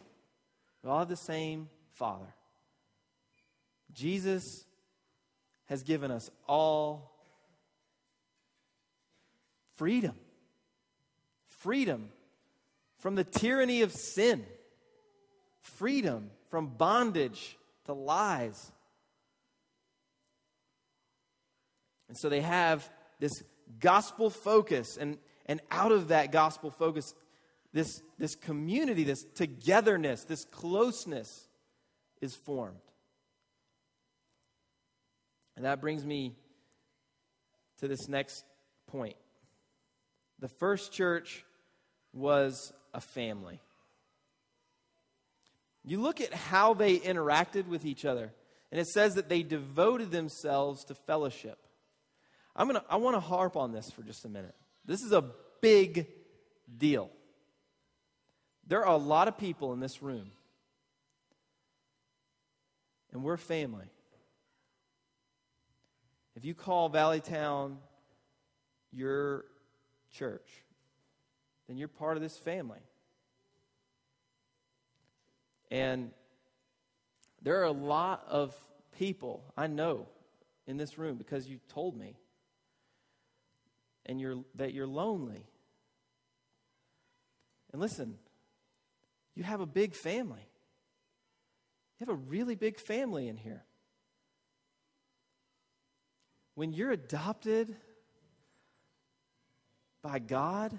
we 0.83 0.91
all 0.91 1.01
have 1.01 1.09
the 1.09 1.17
same 1.17 1.69
Father. 1.93 2.35
Jesus 3.93 4.65
has 5.67 5.83
given 5.83 6.11
us 6.11 6.31
all 6.49 7.11
freedom. 9.77 10.15
Freedom 11.59 12.11
from 12.99 13.15
the 13.15 13.25
tyranny 13.25 13.83
of 13.83 13.93
sin. 13.93 14.45
Freedom 15.61 16.31
from 16.51 16.69
bondage 16.69 17.57
to 17.87 17.93
lies. 17.93 18.73
And 22.09 22.17
so 22.19 22.29
they 22.29 22.41
have 22.41 22.89
this 23.21 23.43
gospel 23.79 24.31
focus. 24.31 24.97
And, 24.97 25.19
and 25.47 25.61
out 25.71 25.93
of 25.93 26.09
that 26.09 26.33
gospel 26.33 26.71
focus, 26.71 27.15
this, 27.73 28.03
this 28.19 28.35
community, 28.35 29.05
this 29.05 29.25
togetherness, 29.35 30.25
this 30.25 30.45
closeness 30.45 31.49
is 32.21 32.35
formed. 32.35 32.81
And 35.57 35.65
that 35.65 35.81
brings 35.81 36.05
me 36.05 36.35
to 37.79 37.89
this 37.89 38.09
next 38.09 38.45
point. 38.87 39.17
The 40.39 40.49
first 40.49 40.93
church 40.93 41.45
was 42.13 42.73
a 42.95 43.01
family. 43.01 43.61
You 45.85 46.01
look 46.01 46.21
at 46.21 46.35
how 46.35 46.75
they 46.75 46.99
interacted 46.99 47.67
with 47.67 47.85
each 47.85 48.05
other, 48.05 48.33
and 48.71 48.81
it 48.81 48.87
says 48.87 49.15
that 49.15 49.29
they 49.29 49.43
devoted 49.43 50.11
themselves 50.11 50.85
to 50.85 50.95
fellowship. 50.95 51.59
I'm 52.55 52.67
gonna, 52.67 52.85
I 52.89 52.97
want 52.97 53.17
to 53.17 53.21
harp 53.21 53.57
on 53.57 53.73
this 53.73 53.91
for 53.91 54.03
just 54.03 54.25
a 54.25 54.29
minute. 54.29 54.55
This 54.85 55.01
is 55.03 55.13
a 55.13 55.25
big 55.61 56.07
deal. 56.77 57.11
There 58.71 58.87
are 58.87 58.95
a 58.95 58.99
lot 58.99 59.27
of 59.27 59.37
people 59.37 59.73
in 59.73 59.81
this 59.81 60.01
room, 60.01 60.31
and 63.11 63.25
we're 63.25 63.37
family. 63.37 63.91
If 66.37 66.45
you 66.45 66.55
call 66.55 66.89
Valley 66.89 67.21
Town 67.21 67.79
your 68.93 69.45
church, 70.13 70.49
then 71.67 71.79
you're 71.79 71.89
part 71.89 72.17
of 72.17 72.23
this 72.23 72.39
family. 72.39 72.79
And 75.73 76.13
there 77.43 77.59
are 77.63 77.65
a 77.65 77.73
lot 77.73 78.25
of 78.29 78.55
people 78.97 79.43
I 79.57 79.67
know 79.67 80.07
in 80.69 80.77
this 80.77 80.97
room 80.97 81.17
because 81.17 81.49
you 81.49 81.59
told 81.69 81.97
me 81.97 82.15
and 84.07 84.21
you're, 84.21 84.45
that 84.55 84.73
you're 84.75 84.87
lonely. 84.87 85.45
And 87.73 87.81
listen, 87.81 88.17
you 89.35 89.43
have 89.43 89.61
a 89.61 89.67
big 89.67 89.95
family. 89.95 90.47
You 91.99 92.07
have 92.07 92.15
a 92.15 92.19
really 92.19 92.55
big 92.55 92.79
family 92.79 93.29
in 93.29 93.37
here. 93.37 93.65
When 96.55 96.73
you're 96.73 96.93
adopted 96.93 97.75
by 100.03 100.19
God, 100.19 100.79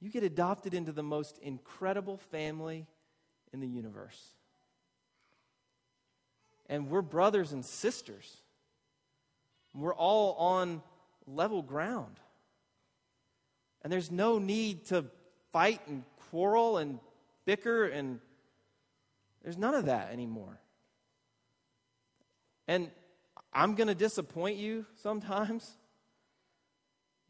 you 0.00 0.10
get 0.10 0.22
adopted 0.22 0.74
into 0.74 0.92
the 0.92 1.02
most 1.02 1.38
incredible 1.38 2.18
family 2.30 2.86
in 3.52 3.60
the 3.60 3.66
universe. 3.66 4.34
And 6.68 6.88
we're 6.88 7.02
brothers 7.02 7.52
and 7.52 7.64
sisters. 7.64 8.36
We're 9.74 9.94
all 9.94 10.34
on 10.34 10.82
level 11.26 11.62
ground. 11.62 12.20
And 13.82 13.92
there's 13.92 14.10
no 14.10 14.38
need 14.38 14.86
to 14.86 15.04
fight 15.52 15.80
and 15.86 16.04
quarrel 16.30 16.78
and 16.78 16.98
bicker, 17.44 17.84
and 17.84 18.20
there's 19.42 19.58
none 19.58 19.74
of 19.74 19.86
that 19.86 20.12
anymore. 20.12 20.60
And 22.66 22.90
I'm 23.52 23.74
going 23.74 23.88
to 23.88 23.94
disappoint 23.94 24.58
you 24.58 24.86
sometimes. 25.02 25.70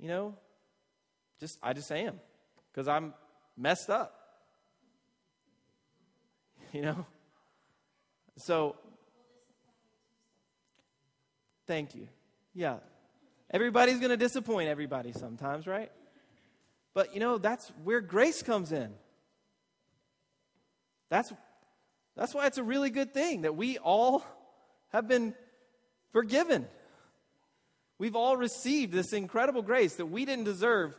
You 0.00 0.06
know, 0.06 0.36
just 1.40 1.58
I 1.60 1.72
just 1.72 1.90
am 1.90 2.20
because 2.70 2.86
I'm 2.86 3.14
messed 3.56 3.90
up. 3.90 4.14
You 6.72 6.82
know? 6.82 7.06
So 8.36 8.76
thank 11.66 11.96
you. 11.96 12.06
Yeah. 12.54 12.76
Everybody's 13.50 13.98
going 13.98 14.10
to 14.10 14.16
disappoint 14.16 14.68
everybody 14.68 15.10
sometimes, 15.10 15.66
right? 15.66 15.90
But 16.98 17.14
you 17.14 17.20
know, 17.20 17.38
that's 17.38 17.70
where 17.84 18.00
grace 18.00 18.42
comes 18.42 18.72
in. 18.72 18.92
That's 21.10 21.32
that's 22.16 22.34
why 22.34 22.46
it's 22.48 22.58
a 22.58 22.64
really 22.64 22.90
good 22.90 23.14
thing 23.14 23.42
that 23.42 23.54
we 23.54 23.78
all 23.78 24.24
have 24.88 25.06
been 25.06 25.36
forgiven. 26.10 26.66
We've 28.00 28.16
all 28.16 28.36
received 28.36 28.92
this 28.92 29.12
incredible 29.12 29.62
grace 29.62 29.94
that 29.94 30.06
we 30.06 30.24
didn't 30.24 30.46
deserve. 30.46 30.96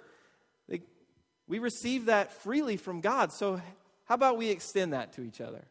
We 1.49 1.59
received 1.59 2.05
that 2.05 2.31
freely 2.31 2.77
from 2.77 3.01
God. 3.01 3.33
So, 3.33 3.61
how 4.05 4.15
about 4.15 4.37
we 4.37 4.51
extend 4.51 4.93
that 4.93 5.11
to 5.15 5.21
each 5.21 5.41
other? 5.41 5.65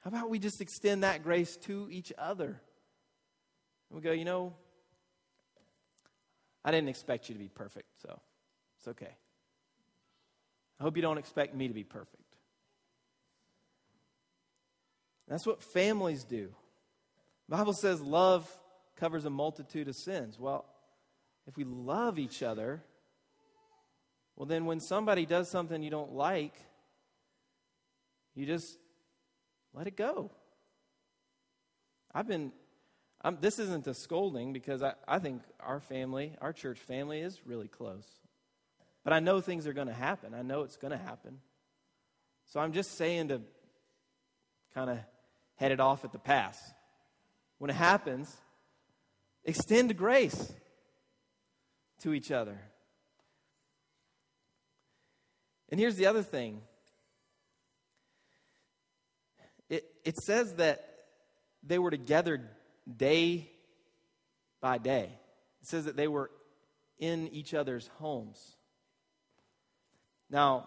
How 0.00 0.08
about 0.08 0.28
we 0.28 0.38
just 0.38 0.60
extend 0.60 1.02
that 1.02 1.22
grace 1.22 1.56
to 1.62 1.88
each 1.90 2.12
other? 2.18 2.60
And 3.88 3.96
we 3.96 4.02
go, 4.02 4.12
you 4.12 4.26
know, 4.26 4.52
I 6.62 6.72
didn't 6.72 6.90
expect 6.90 7.30
you 7.30 7.34
to 7.34 7.38
be 7.38 7.48
perfect, 7.48 7.88
so 8.02 8.20
it's 8.84 8.88
okay. 8.90 9.14
I 10.78 10.82
hope 10.82 10.96
you 10.96 11.02
don't 11.02 11.16
expect 11.16 11.54
me 11.54 11.68
to 11.68 11.74
be 11.74 11.84
perfect. 11.84 12.22
That's 15.26 15.46
what 15.46 15.62
families 15.62 16.24
do. 16.24 16.50
The 17.48 17.56
Bible 17.56 17.72
says 17.72 18.02
love 18.02 18.46
covers 18.96 19.24
a 19.24 19.30
multitude 19.30 19.88
of 19.88 19.96
sins. 19.96 20.38
Well, 20.38 20.66
if 21.46 21.56
we 21.56 21.64
love 21.64 22.18
each 22.18 22.42
other, 22.42 22.82
well, 24.36 24.44
then 24.44 24.66
when 24.66 24.80
somebody 24.80 25.24
does 25.24 25.48
something 25.48 25.82
you 25.82 25.90
don't 25.90 26.12
like, 26.12 26.54
you 28.34 28.44
just 28.44 28.76
let 29.72 29.86
it 29.86 29.96
go. 29.96 30.30
I've 32.12 32.28
been, 32.28 32.52
I'm, 33.22 33.38
this 33.40 33.58
isn't 33.58 33.86
a 33.86 33.94
scolding 33.94 34.52
because 34.52 34.82
I, 34.82 34.92
I 35.08 35.20
think 35.20 35.40
our 35.58 35.80
family, 35.80 36.34
our 36.42 36.52
church 36.52 36.78
family, 36.80 37.20
is 37.20 37.40
really 37.46 37.68
close. 37.68 38.04
But 39.04 39.12
I 39.12 39.20
know 39.20 39.40
things 39.40 39.66
are 39.66 39.74
going 39.74 39.88
to 39.88 39.94
happen. 39.94 40.34
I 40.34 40.42
know 40.42 40.62
it's 40.62 40.76
going 40.76 40.90
to 40.92 40.98
happen. 40.98 41.38
So 42.46 42.58
I'm 42.58 42.72
just 42.72 42.96
saying 42.96 43.28
to 43.28 43.42
kind 44.74 44.90
of 44.90 44.98
head 45.56 45.70
it 45.72 45.80
off 45.80 46.04
at 46.04 46.12
the 46.12 46.18
pass. 46.18 46.58
When 47.58 47.70
it 47.70 47.74
happens, 47.74 48.34
extend 49.44 49.96
grace 49.96 50.52
to 52.00 52.14
each 52.14 52.30
other. 52.30 52.58
And 55.68 55.78
here's 55.78 55.96
the 55.96 56.06
other 56.06 56.22
thing 56.22 56.60
it, 59.68 59.84
it 60.04 60.16
says 60.18 60.54
that 60.56 60.88
they 61.62 61.78
were 61.78 61.90
together 61.90 62.50
day 62.96 63.50
by 64.60 64.78
day. 64.78 65.10
It 65.62 65.68
says 65.68 65.86
that 65.86 65.96
they 65.96 66.08
were 66.08 66.30
in 66.98 67.28
each 67.28 67.54
other's 67.54 67.88
homes. 67.98 68.56
Now, 70.34 70.66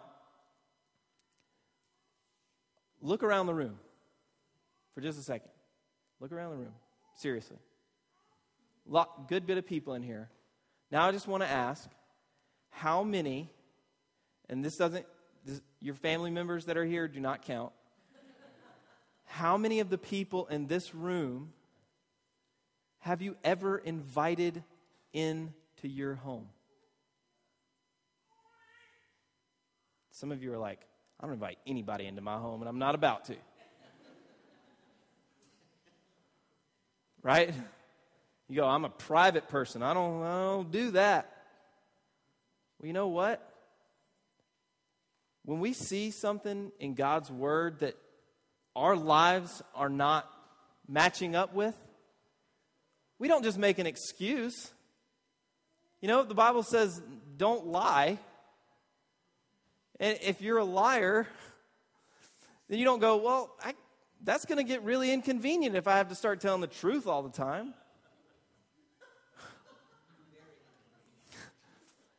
look 3.02 3.22
around 3.22 3.48
the 3.48 3.54
room 3.54 3.78
for 4.96 5.02
just 5.02 5.20
a 5.20 5.22
second. 5.22 5.50
Look 6.22 6.32
around 6.32 6.52
the 6.52 6.58
room. 6.58 6.74
Seriously. 7.18 7.58
Lot, 8.88 9.28
good 9.28 9.46
bit 9.46 9.58
of 9.58 9.68
people 9.68 9.94
in 9.96 10.04
here. 10.04 10.30
Now 10.90 11.06
I 11.06 11.12
just 11.12 11.28
want 11.28 11.44
to 11.44 11.50
ask 11.50 11.90
how 12.70 13.04
many, 13.04 13.52
and 14.48 14.64
this 14.64 14.78
doesn't, 14.78 15.06
this, 15.44 15.60
your 15.82 15.96
family 15.96 16.32
members 16.32 16.64
that 16.68 16.78
are 16.78 16.86
here 16.86 17.10
do 17.10 17.20
not 17.20 17.42
count. 17.42 17.74
How 19.26 19.58
many 19.58 19.82
of 19.82 19.90
the 19.90 19.98
people 19.98 20.48
in 20.48 20.68
this 20.68 20.96
room 20.96 21.52
have 23.00 23.22
you 23.22 23.36
ever 23.44 23.78
invited 23.78 24.64
into 25.12 25.50
your 25.84 26.16
home? 26.16 26.48
Some 30.20 30.32
of 30.32 30.42
you 30.42 30.52
are 30.52 30.58
like, 30.58 30.80
I 31.20 31.26
don't 31.26 31.34
invite 31.34 31.60
anybody 31.68 32.08
into 32.08 32.24
my 32.24 32.38
home, 32.38 32.62
and 32.64 32.68
I'm 32.68 32.80
not 32.80 32.96
about 32.96 33.26
to. 33.26 33.36
right? 37.22 37.54
You 38.50 38.56
go, 38.56 38.66
I'm 38.66 38.84
a 38.84 38.90
private 38.90 39.48
person. 39.48 39.84
I 39.84 39.94
don't, 39.94 40.24
I 40.24 40.40
don't 40.40 40.72
do 40.72 40.90
that. 40.92 41.32
Well, 42.80 42.88
you 42.88 42.94
know 42.94 43.10
what? 43.10 43.48
When 45.46 45.60
we 45.60 45.74
see 45.74 46.10
something 46.10 46.72
in 46.80 46.96
God's 46.96 47.30
Word 47.30 47.82
that 47.82 47.96
our 48.76 48.96
lives 48.96 49.62
are 49.76 49.90
not 49.90 50.28
matching 50.88 51.36
up 51.36 51.54
with, 51.54 51.76
we 53.20 53.28
don't 53.28 53.44
just 53.44 53.60
make 53.60 53.78
an 53.78 53.86
excuse. 53.86 54.72
You 56.02 56.08
know, 56.08 56.24
the 56.24 56.34
Bible 56.34 56.64
says, 56.64 57.00
don't 57.38 57.68
lie. 57.68 58.18
And 60.00 60.18
if 60.22 60.42
you're 60.42 60.58
a 60.58 60.66
liar, 60.66 61.28
then 62.70 62.80
you 62.80 62.86
don't 62.86 63.00
go, 63.00 63.18
well, 63.18 63.56
I, 63.64 63.74
that's 64.24 64.46
going 64.46 64.58
to 64.58 64.64
get 64.64 64.84
really 64.84 65.12
inconvenient 65.12 65.76
if 65.76 65.88
I 65.88 65.98
have 65.98 66.10
to 66.10 66.16
start 66.16 66.42
telling 66.42 66.62
the 66.62 66.68
truth 66.68 67.08
all 67.08 67.24
the 67.24 67.30
time. 67.30 67.74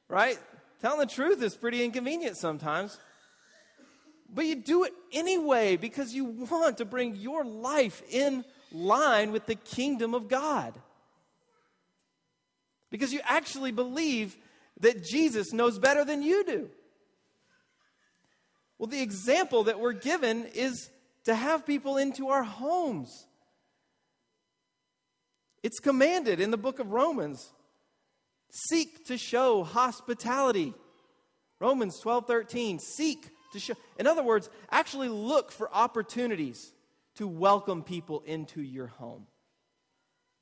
right? 0.08 0.38
Telling 0.80 1.00
the 1.00 1.06
truth 1.06 1.42
is 1.42 1.56
pretty 1.56 1.84
inconvenient 1.84 2.36
sometimes. 2.36 2.98
But 4.32 4.46
you 4.46 4.56
do 4.56 4.84
it 4.84 4.92
anyway 5.12 5.76
because 5.76 6.12
you 6.12 6.24
want 6.24 6.78
to 6.78 6.84
bring 6.84 7.16
your 7.16 7.44
life 7.44 8.02
in 8.10 8.44
line 8.72 9.32
with 9.32 9.46
the 9.46 9.54
kingdom 9.54 10.14
of 10.14 10.28
God. 10.28 10.74
Because 12.90 13.12
you 13.12 13.20
actually 13.24 13.72
believe 13.72 14.36
that 14.80 15.04
Jesus 15.04 15.52
knows 15.52 15.78
better 15.78 16.04
than 16.04 16.22
you 16.22 16.44
do. 16.44 16.70
Well, 18.78 18.86
the 18.86 19.02
example 19.02 19.64
that 19.64 19.80
we're 19.80 19.92
given 19.92 20.46
is 20.46 20.90
to 21.24 21.34
have 21.34 21.66
people 21.66 21.96
into 21.96 22.28
our 22.28 22.44
homes. 22.44 23.26
It's 25.62 25.80
commanded 25.80 26.40
in 26.40 26.50
the 26.50 26.56
book 26.56 26.78
of 26.78 26.92
Romans. 26.92 27.52
Seek 28.50 29.04
to 29.06 29.18
show 29.18 29.64
hospitality. 29.64 30.74
Romans 31.60 31.98
12 32.00 32.26
13. 32.26 32.78
Seek 32.78 33.28
to 33.52 33.58
show. 33.58 33.74
In 33.98 34.06
other 34.06 34.22
words, 34.22 34.48
actually 34.70 35.08
look 35.08 35.50
for 35.50 35.68
opportunities 35.74 36.72
to 37.16 37.26
welcome 37.26 37.82
people 37.82 38.22
into 38.24 38.62
your 38.62 38.86
home. 38.86 39.26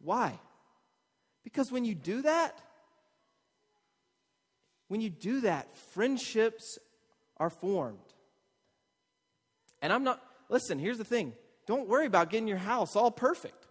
Why? 0.01 0.39
Because 1.43 1.73
when 1.73 1.85
you 1.85 1.95
do 1.95 2.23
that, 2.23 2.61
when 4.89 5.01
you 5.01 5.09
do 5.09 5.41
that, 5.41 5.75
friendships 5.95 6.79
are 7.39 7.51
formed. 7.51 7.99
And 9.83 9.93
I'm 9.93 10.05
not, 10.05 10.23
listen, 10.49 10.79
here's 10.79 10.99
the 10.99 11.05
thing 11.05 11.33
don't 11.67 11.89
worry 11.89 12.07
about 12.07 12.31
getting 12.31 12.49
your 12.49 12.59
house 12.59 12.97
all 12.97 13.11
perfect. 13.11 13.67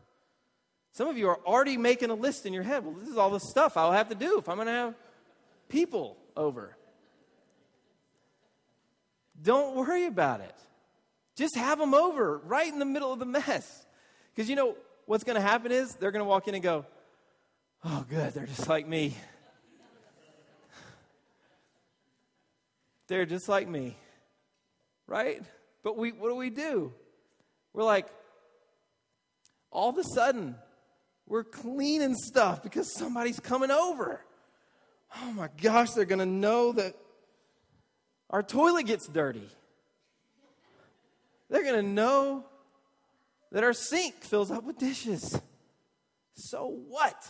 Some 0.91 1.07
of 1.07 1.17
you 1.17 1.27
are 1.27 1.39
already 1.45 1.77
making 1.77 2.09
a 2.09 2.13
list 2.13 2.45
in 2.45 2.53
your 2.53 2.63
head. 2.63 2.85
Well, 2.85 2.93
this 2.93 3.09
is 3.09 3.17
all 3.17 3.29
the 3.29 3.39
stuff 3.39 3.75
I'll 3.75 3.91
have 3.91 4.09
to 4.09 4.15
do 4.15 4.37
if 4.37 4.47
I'm 4.47 4.55
going 4.55 4.67
to 4.67 4.73
have 4.73 4.95
people 5.67 6.17
over. 6.37 6.75
Don't 9.41 9.75
worry 9.75 10.05
about 10.05 10.39
it. 10.39 10.55
Just 11.35 11.57
have 11.57 11.79
them 11.79 11.93
over 11.93 12.37
right 12.45 12.71
in 12.71 12.79
the 12.79 12.85
middle 12.85 13.11
of 13.11 13.19
the 13.19 13.25
mess. 13.25 13.85
Because 14.33 14.49
you 14.49 14.55
know 14.55 14.77
what's 15.05 15.25
going 15.25 15.35
to 15.35 15.41
happen 15.41 15.71
is 15.71 15.95
they're 15.95 16.11
going 16.11 16.23
to 16.23 16.29
walk 16.29 16.47
in 16.47 16.55
and 16.55 16.63
go, 16.63 16.85
Oh, 17.83 18.05
good, 18.09 18.33
they're 18.33 18.47
just 18.47 18.67
like 18.67 18.87
me. 18.87 19.15
they're 23.07 23.25
just 23.25 23.47
like 23.47 23.67
me. 23.67 23.95
Right? 25.07 25.43
But 25.85 25.97
we, 25.97 26.11
what 26.13 26.29
do 26.29 26.35
we 26.35 26.49
do? 26.49 26.91
We're 27.71 27.83
like, 27.83 28.07
all 29.69 29.91
of 29.91 29.99
a 29.99 30.03
sudden, 30.03 30.55
we're 31.27 31.43
cleaning 31.43 32.15
stuff 32.15 32.63
because 32.63 32.91
somebody's 32.91 33.39
coming 33.39 33.69
over. 33.69 34.19
oh 35.21 35.31
my 35.33 35.47
gosh, 35.61 35.91
they're 35.91 36.05
going 36.05 36.17
to 36.17 36.25
know 36.25 36.71
that 36.71 36.95
our 38.31 38.41
toilet 38.41 38.87
gets 38.87 39.07
dirty. 39.07 39.47
They're 41.51 41.61
going 41.61 41.85
to 41.85 41.91
know 41.91 42.45
that 43.51 43.63
our 43.63 43.73
sink 43.73 44.15
fills 44.23 44.49
up 44.49 44.63
with 44.63 44.79
dishes. 44.79 45.39
So 46.33 46.79
what? 46.87 47.29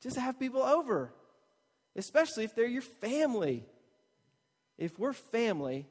Just 0.00 0.16
have 0.16 0.38
people 0.38 0.62
over, 0.62 1.12
especially 1.96 2.44
if 2.44 2.54
they're 2.54 2.66
your 2.66 2.82
family. 2.82 3.64
If 4.78 4.96
we're 4.96 5.12
family, 5.12 5.88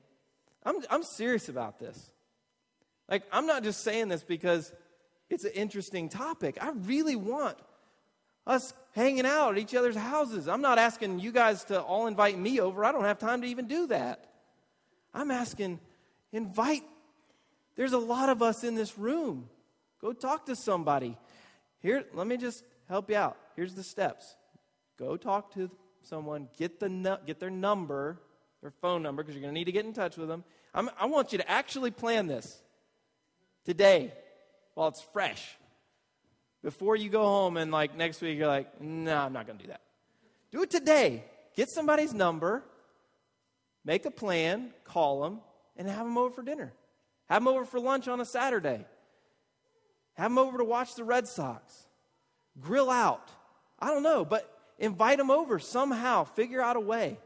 I'm, 0.64 0.76
I'm 0.90 1.04
serious 1.04 1.50
about 1.50 1.80
this. 1.80 2.12
Like, 3.10 3.24
I'm 3.32 3.46
not 3.46 3.64
just 3.64 3.84
saying 3.84 4.08
this 4.10 4.24
because 4.24 4.72
it's 5.30 5.44
an 5.44 5.52
interesting 5.54 6.10
topic. 6.10 6.58
I 6.62 6.72
really 6.72 7.16
want 7.16 7.58
us 8.48 8.74
hanging 8.94 9.26
out 9.26 9.52
at 9.52 9.58
each 9.58 9.76
other's 9.76 9.96
houses. 9.96 10.48
I'm 10.48 10.62
not 10.62 10.78
asking 10.78 11.20
you 11.20 11.32
guys 11.32 11.64
to 11.66 11.82
all 11.82 12.08
invite 12.08 12.38
me 12.38 12.60
over. 12.60 12.84
I 12.86 12.92
don't 12.92 13.04
have 13.04 13.20
time 13.20 13.42
to 13.42 13.48
even 13.48 13.68
do 13.68 13.88
that. 13.88 14.30
I'm 15.14 15.32
asking, 15.32 15.80
invite. 16.32 16.84
There's 17.76 17.94
a 17.94 17.98
lot 17.98 18.30
of 18.30 18.42
us 18.42 18.64
in 18.64 18.76
this 18.76 18.98
room. 18.98 19.50
Go 20.00 20.14
talk 20.14 20.46
to 20.48 20.56
somebody. 20.56 21.18
Here, 21.80 22.06
let 22.14 22.28
me 22.28 22.38
just 22.38 22.64
help 22.88 23.10
you 23.10 23.18
out. 23.18 23.38
Here's 23.56 23.74
the 23.74 23.84
steps. 23.84 24.36
Go 24.98 25.18
talk 25.18 25.54
to 25.56 25.70
someone, 26.04 26.48
get 26.58 26.80
the 26.80 27.20
get 27.26 27.40
their 27.40 27.50
number, 27.50 28.20
their 28.62 28.72
phone 28.82 29.02
number, 29.02 29.24
because 29.24 29.36
you're 29.36 29.42
going 29.42 29.54
to 29.54 29.60
need 29.60 29.66
to 29.66 29.72
get 29.72 29.86
in 29.86 29.94
touch 29.94 30.18
with 30.18 30.28
them. 30.28 30.44
I'm, 30.74 30.90
I 31.00 31.06
want 31.06 31.32
you 31.32 31.40
to 31.40 31.50
actually 31.50 31.92
plan 31.92 32.28
this 32.28 32.62
today 33.66 34.14
while 34.76 34.88
it's 34.88 35.02
fresh 35.14 35.58
before 36.64 36.96
you 36.96 37.10
go 37.10 37.24
home 37.24 37.58
and 37.58 37.72
like 37.72 37.96
next 37.98 38.22
week 38.22 38.38
you're 38.38 38.48
like, 38.48 38.80
no, 38.80 39.16
nah, 39.16 39.26
I'm 39.26 39.34
not 39.34 39.48
going 39.48 39.58
to 39.58 39.64
do 39.64 39.70
that. 39.70 39.82
Do 40.52 40.62
it 40.64 40.70
today. 40.70 41.24
Get 41.56 41.70
somebody's 41.70 42.14
number, 42.14 42.64
make 43.84 44.06
a 44.06 44.12
plan, 44.12 44.72
call 44.86 45.22
them, 45.22 45.42
and 45.76 45.88
have 45.90 46.06
them 46.06 46.18
over 46.18 46.34
for 46.34 46.44
dinner. 46.44 46.72
Have 47.30 47.44
them 47.44 47.48
over 47.48 47.66
for 47.66 47.80
lunch 47.80 48.08
on 48.08 48.22
a 48.22 48.26
Saturday. 48.26 48.86
Have 50.14 50.32
them 50.32 50.38
over 50.38 50.58
to 50.58 50.64
watch 50.64 50.96
the 50.96 51.04
Red 51.04 51.28
Sox. 51.28 51.88
Grill 52.60 52.90
out. 52.90 53.30
I 53.80 53.88
don't 53.88 54.04
know, 54.04 54.24
but 54.24 54.50
invite 54.78 55.18
them 55.18 55.32
over 55.32 55.58
somehow. 55.58 56.26
Figure 56.26 56.62
out 56.62 56.76
a 56.76 56.82
way. 56.82 57.18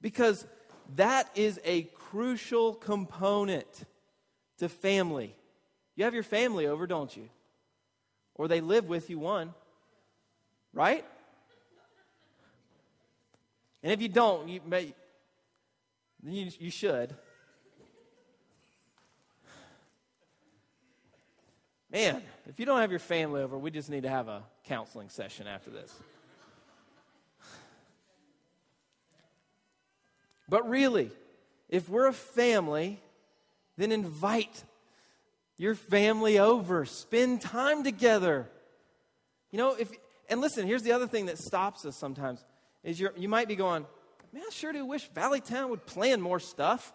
Because 0.00 0.46
that 0.96 1.30
is 1.34 1.60
a 1.64 1.82
crucial 1.82 2.74
component 2.74 3.84
to 4.58 4.68
family. 4.68 5.34
You 5.96 6.04
have 6.04 6.14
your 6.14 6.22
family 6.22 6.66
over, 6.66 6.86
don't 6.86 7.14
you? 7.16 7.28
or 8.40 8.48
they 8.48 8.62
live 8.62 8.88
with 8.88 9.10
you 9.10 9.18
one. 9.18 9.52
Right? 10.72 11.04
And 13.82 13.92
if 13.92 14.00
you 14.00 14.08
don't, 14.08 14.48
you 14.48 14.62
may 14.66 14.94
you, 16.24 16.50
you 16.58 16.70
should. 16.70 17.14
Man, 21.92 22.22
if 22.48 22.58
you 22.58 22.64
don't 22.64 22.80
have 22.80 22.90
your 22.90 22.98
family 22.98 23.42
over, 23.42 23.58
we 23.58 23.70
just 23.70 23.90
need 23.90 24.04
to 24.04 24.08
have 24.08 24.28
a 24.28 24.42
counseling 24.64 25.10
session 25.10 25.46
after 25.46 25.68
this. 25.68 25.92
But 30.50 30.68
really, 30.68 31.12
if 31.68 31.88
we're 31.88 32.08
a 32.08 32.12
family, 32.12 33.00
then 33.76 33.92
invite 33.92 34.64
your 35.56 35.76
family 35.76 36.40
over, 36.40 36.84
spend 36.84 37.40
time 37.40 37.84
together. 37.84 38.48
You 39.52 39.58
know, 39.58 39.76
if 39.78 39.92
and 40.28 40.40
listen, 40.40 40.66
here's 40.66 40.82
the 40.82 40.92
other 40.92 41.06
thing 41.06 41.26
that 41.26 41.38
stops 41.38 41.84
us 41.84 41.96
sometimes 41.96 42.44
is 42.82 42.98
you 42.98 43.10
you 43.16 43.28
might 43.28 43.46
be 43.46 43.54
going, 43.54 43.86
man, 44.32 44.42
I 44.44 44.50
sure 44.50 44.72
do 44.72 44.84
wish 44.84 45.08
Valley 45.10 45.40
Town 45.40 45.70
would 45.70 45.86
plan 45.86 46.20
more 46.20 46.40
stuff. 46.40 46.92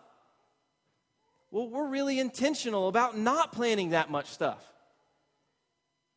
Well, 1.49 1.69
we're 1.69 1.87
really 1.87 2.19
intentional 2.19 2.89
about 2.89 3.17
not 3.17 3.53
planning 3.53 3.91
that 3.91 4.11
much 4.11 4.27
stuff. 4.27 4.61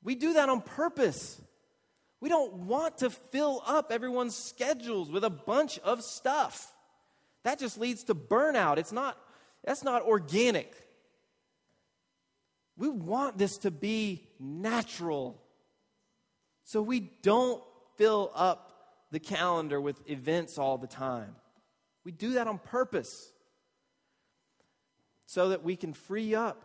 We 0.02 0.16
do 0.16 0.32
that 0.32 0.48
on 0.48 0.60
purpose. 0.60 1.40
We 2.20 2.28
don't 2.28 2.52
want 2.66 2.98
to 2.98 3.10
fill 3.10 3.62
up 3.64 3.92
everyone's 3.92 4.34
schedules 4.34 5.12
with 5.12 5.22
a 5.22 5.30
bunch 5.30 5.78
of 5.80 6.02
stuff. 6.02 6.74
That 7.44 7.58
just 7.58 7.78
leads 7.78 8.04
to 8.04 8.14
burnout. 8.14 8.78
It's 8.78 8.92
not 8.92 9.16
that's 9.64 9.84
not 9.84 10.02
organic. 10.02 10.74
We 12.76 12.88
want 12.88 13.38
this 13.38 13.58
to 13.58 13.70
be 13.70 14.28
natural. 14.38 15.42
So 16.64 16.80
we 16.80 17.00
don't 17.22 17.62
fill 17.96 18.30
up 18.34 18.72
the 19.10 19.18
calendar 19.18 19.80
with 19.80 20.08
events 20.08 20.58
all 20.58 20.78
the 20.78 20.86
time. 20.86 21.34
We 22.04 22.12
do 22.12 22.34
that 22.34 22.46
on 22.46 22.58
purpose 22.58 23.32
so 25.26 25.50
that 25.50 25.62
we 25.62 25.76
can 25.76 25.92
free 25.92 26.34
up. 26.34 26.62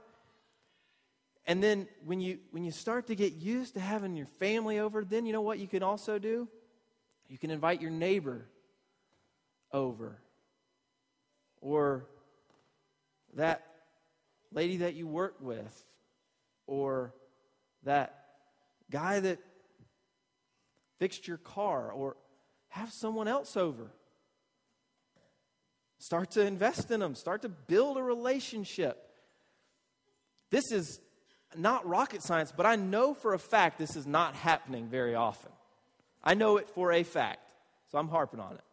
And 1.46 1.62
then 1.62 1.88
when 2.06 2.22
you 2.22 2.40
when 2.52 2.64
you 2.64 2.72
start 2.72 3.08
to 3.08 3.16
get 3.16 3.34
used 3.34 3.74
to 3.74 3.82
having 3.82 4.16
your 4.16 4.28
family 4.28 4.80
over, 4.80 5.04
then 5.04 5.26
you 5.26 5.34
know 5.34 5.42
what 5.42 5.60
you 5.60 5.68
can 5.68 5.84
also 5.84 6.20
do? 6.20 6.48
You 7.28 7.38
can 7.38 7.52
invite 7.52 7.82
your 7.82 7.92
neighbor 7.92 8.46
over. 9.74 10.23
Or 11.64 12.06
that 13.36 13.66
lady 14.52 14.78
that 14.78 14.96
you 14.96 15.08
work 15.08 15.36
with 15.40 15.86
or 16.68 17.14
that 17.84 18.26
guy 18.92 19.22
that 19.22 19.40
fixed 21.00 21.28
your 21.28 21.38
car 21.38 21.90
or 21.90 22.18
have 22.68 22.92
someone 22.92 23.28
else 23.28 23.56
over. 23.56 23.92
Start 26.00 26.32
to 26.32 26.46
invest 26.46 26.92
in 26.92 27.00
them, 27.00 27.16
start 27.16 27.44
to 27.44 27.50
build 27.50 27.98
a 27.98 28.04
relationship. 28.04 29.10
This 30.52 30.70
is 30.72 31.00
not 31.56 31.88
rocket 31.88 32.22
science, 32.22 32.52
but 32.56 32.66
I 32.66 32.76
know 32.76 33.14
for 33.14 33.34
a 33.34 33.40
fact 33.40 33.80
this 33.80 33.96
is 33.96 34.06
not 34.06 34.36
happening 34.36 34.90
very 34.90 35.16
often. 35.16 35.52
I 36.24 36.34
know 36.34 36.58
it 36.58 36.68
for 36.68 36.92
a 36.92 37.04
fact, 37.04 37.52
so 37.90 37.98
I'm 37.98 38.10
harping 38.10 38.42
on 38.42 38.56
it. 38.56 38.64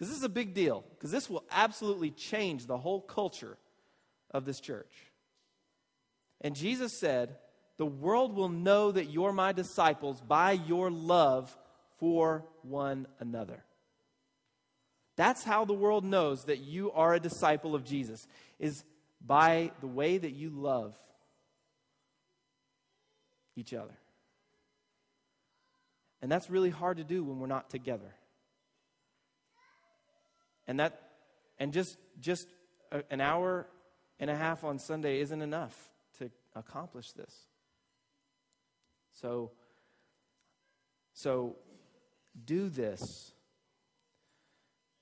Because 0.00 0.12
this 0.12 0.18
is 0.20 0.24
a 0.24 0.30
big 0.30 0.54
deal, 0.54 0.82
because 0.94 1.10
this 1.10 1.28
will 1.28 1.44
absolutely 1.50 2.10
change 2.10 2.64
the 2.64 2.78
whole 2.78 3.02
culture 3.02 3.58
of 4.30 4.46
this 4.46 4.58
church. 4.58 4.90
And 6.40 6.56
Jesus 6.56 6.98
said, 6.98 7.36
The 7.76 7.84
world 7.84 8.34
will 8.34 8.48
know 8.48 8.92
that 8.92 9.10
you're 9.10 9.34
my 9.34 9.52
disciples 9.52 10.22
by 10.22 10.52
your 10.52 10.90
love 10.90 11.54
for 11.98 12.46
one 12.62 13.08
another. 13.18 13.62
That's 15.16 15.44
how 15.44 15.66
the 15.66 15.74
world 15.74 16.06
knows 16.06 16.44
that 16.44 16.60
you 16.60 16.92
are 16.92 17.12
a 17.12 17.20
disciple 17.20 17.74
of 17.74 17.84
Jesus, 17.84 18.26
is 18.58 18.84
by 19.20 19.70
the 19.82 19.86
way 19.86 20.16
that 20.16 20.32
you 20.32 20.48
love 20.48 20.98
each 23.54 23.74
other. 23.74 23.98
And 26.22 26.32
that's 26.32 26.48
really 26.48 26.70
hard 26.70 26.96
to 26.96 27.04
do 27.04 27.22
when 27.22 27.38
we're 27.38 27.48
not 27.48 27.68
together. 27.68 28.14
And 30.70 30.78
that 30.78 31.02
and 31.58 31.72
just 31.72 31.98
just 32.20 32.46
a, 32.92 33.02
an 33.10 33.20
hour 33.20 33.66
and 34.20 34.30
a 34.30 34.36
half 34.36 34.62
on 34.62 34.78
Sunday 34.78 35.18
isn't 35.18 35.42
enough 35.42 35.90
to 36.18 36.30
accomplish 36.54 37.10
this. 37.10 37.34
So, 39.20 39.50
so 41.12 41.56
do 42.44 42.68
this. 42.68 43.32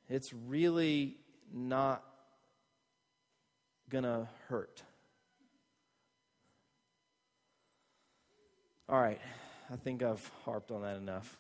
It's 0.09 0.33
really 0.33 1.18
not 1.52 2.02
going 3.90 4.04
to 4.04 4.26
hurt. 4.48 4.83
All 8.88 8.98
right, 8.98 9.20
I 9.70 9.76
think 9.76 10.02
I've 10.02 10.31
harped 10.46 10.70
on 10.70 10.81
that 10.81 10.96
enough. 10.96 11.37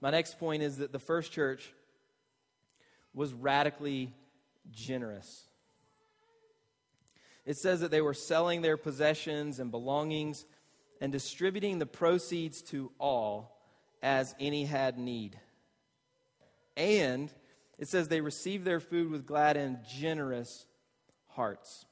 My 0.00 0.10
next 0.10 0.38
point 0.38 0.62
is 0.62 0.78
that 0.78 0.92
the 0.92 0.98
first 0.98 1.32
church 1.32 1.72
was 3.12 3.32
radically 3.32 4.14
generous. 4.70 5.44
It 7.44 7.56
says 7.56 7.80
that 7.80 7.90
they 7.90 8.00
were 8.00 8.14
selling 8.14 8.62
their 8.62 8.76
possessions 8.76 9.58
and 9.58 9.70
belongings 9.70 10.44
and 11.00 11.10
distributing 11.10 11.78
the 11.78 11.86
proceeds 11.86 12.62
to 12.62 12.92
all 12.98 13.56
as 14.02 14.34
any 14.38 14.64
had 14.64 14.98
need. 14.98 15.38
And 16.76 17.32
it 17.78 17.88
says 17.88 18.08
they 18.08 18.20
received 18.20 18.64
their 18.64 18.80
food 18.80 19.10
with 19.10 19.26
glad 19.26 19.56
and 19.56 19.78
generous 19.84 20.66
hearts. 21.28 21.84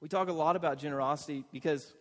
We 0.00 0.08
talk 0.08 0.28
a 0.28 0.32
lot 0.32 0.56
about 0.56 0.78
generosity 0.78 1.44
because 1.52 1.92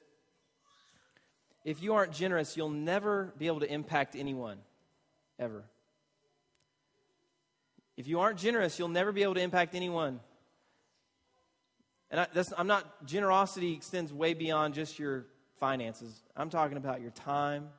if 1.64 1.82
you 1.82 1.94
aren't 1.94 2.12
generous, 2.12 2.58
you'll 2.58 2.70
never 2.70 3.34
be 3.38 3.48
able 3.48 3.62
to 3.62 3.72
impact 3.72 4.16
anyone, 4.16 4.58
ever. 5.40 5.64
If 7.96 8.08
you 8.08 8.20
aren't 8.20 8.40
generous, 8.40 8.78
you'll 8.78 8.90
never 8.90 9.12
be 9.12 9.24
able 9.24 9.36
to 9.36 9.42
impact 9.42 9.76
anyone. 9.76 10.20
And 12.12 12.20
I, 12.20 12.28
am 12.58 12.68
not, 12.68 13.06
generosity 13.06 13.74
extends 13.74 14.12
way 14.12 14.34
beyond 14.34 14.74
just 14.74 15.00
your 15.00 15.26
finances. 15.60 16.22
I'm 16.36 16.50
talking 16.50 16.78
about 16.78 17.02
your 17.02 17.12
time, 17.12 17.70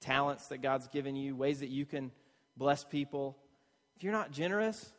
talents 0.00 0.48
that 0.48 0.58
God's 0.58 0.88
given 0.88 1.14
you, 1.14 1.36
ways 1.36 1.60
that 1.60 1.68
you 1.68 1.86
can 1.86 2.10
bless 2.56 2.84
people. 2.84 3.38
If 3.96 4.02
you're 4.02 4.12
not 4.12 4.32
generous, 4.32 4.92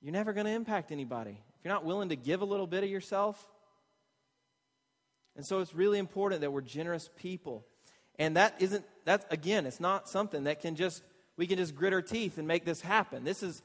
you're 0.00 0.12
never 0.12 0.32
going 0.32 0.46
to 0.46 0.52
impact 0.52 0.92
anybody. 0.92 1.38
If 1.58 1.64
you're 1.64 1.74
not 1.74 1.84
willing 1.84 2.10
to 2.10 2.16
give 2.16 2.42
a 2.42 2.44
little 2.44 2.66
bit 2.66 2.84
of 2.84 2.90
yourself, 2.90 3.44
and 5.36 5.44
so 5.44 5.60
it's 5.60 5.74
really 5.74 5.98
important 5.98 6.40
that 6.40 6.50
we're 6.50 6.62
generous 6.62 7.10
people. 7.16 7.66
And 8.18 8.36
that 8.36 8.56
isn't, 8.58 8.84
that's, 9.04 9.26
again, 9.30 9.66
it's 9.66 9.80
not 9.80 10.08
something 10.08 10.44
that 10.44 10.60
can 10.60 10.74
just, 10.74 11.02
we 11.36 11.46
can 11.46 11.58
just 11.58 11.74
grit 11.74 11.92
our 11.92 12.02
teeth 12.02 12.38
and 12.38 12.48
make 12.48 12.64
this 12.64 12.80
happen. 12.80 13.24
This 13.24 13.42
is, 13.42 13.62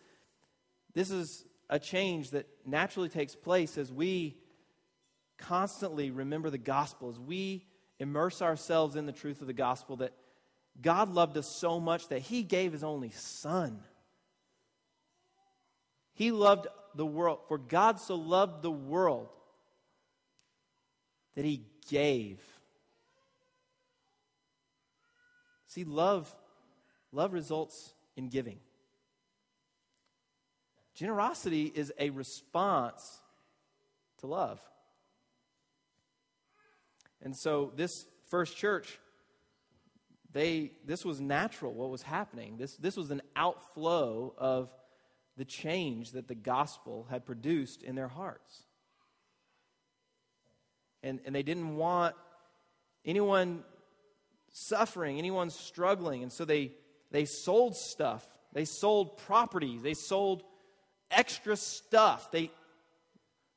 this 0.93 1.10
is 1.10 1.45
a 1.69 1.79
change 1.79 2.31
that 2.31 2.47
naturally 2.65 3.07
takes 3.07 3.34
place 3.34 3.77
as 3.77 3.91
we 3.91 4.36
constantly 5.38 6.12
remember 6.12 6.49
the 6.49 6.57
gospel, 6.57 7.10
as 7.10 7.17
we 7.17 7.65
immerse 7.97 8.41
ourselves 8.41 8.97
in 8.97 9.05
the 9.05 9.13
truth 9.13 9.39
of 9.39 9.47
the 9.47 9.53
gospel 9.53 9.95
that 9.97 10.12
God 10.81 11.13
loved 11.13 11.38
us 11.38 11.47
so 11.47 11.79
much 11.79 12.10
that 12.10 12.19
he 12.19 12.43
gave 12.43 12.73
his 12.73 12.84
only 12.84 13.12
son. 13.12 13.79
He 16.13 16.31
loved 16.31 16.67
the 16.95 17.05
world, 17.05 17.39
for 17.47 17.57
God 17.57 17.99
so 17.99 18.15
loved 18.15 18.62
the 18.62 18.71
world 18.71 19.29
that 21.35 21.45
he 21.45 21.63
gave. 21.89 22.39
See, 25.67 25.83
love, 25.83 26.33
love 27.11 27.33
results 27.33 27.93
in 28.15 28.27
giving. 28.27 28.59
Generosity 30.93 31.71
is 31.73 31.93
a 31.97 32.09
response 32.09 33.19
to 34.19 34.27
love. 34.27 34.59
And 37.21 37.35
so 37.35 37.71
this 37.75 38.05
first 38.29 38.57
church, 38.57 38.99
they 40.33 40.73
this 40.85 41.05
was 41.05 41.21
natural 41.21 41.73
what 41.73 41.89
was 41.89 42.01
happening. 42.01 42.57
This 42.57 42.75
this 42.77 42.97
was 42.97 43.11
an 43.11 43.21
outflow 43.35 44.33
of 44.37 44.69
the 45.37 45.45
change 45.45 46.11
that 46.11 46.27
the 46.27 46.35
gospel 46.35 47.07
had 47.09 47.25
produced 47.25 47.83
in 47.83 47.95
their 47.95 48.07
hearts 48.07 48.63
and, 51.03 51.19
and 51.25 51.33
they 51.33 51.43
didn't 51.43 51.75
want 51.75 52.15
anyone 53.05 53.63
suffering, 54.51 55.17
anyone 55.17 55.49
struggling. 55.49 56.23
And 56.23 56.31
so 56.31 56.45
they, 56.45 56.71
they 57.11 57.25
sold 57.25 57.75
stuff, 57.75 58.27
they 58.53 58.65
sold 58.65 59.17
properties, 59.17 59.81
they 59.81 59.93
sold 59.93 60.43
extra 61.09 61.55
stuff 61.55 62.31
they, 62.31 62.51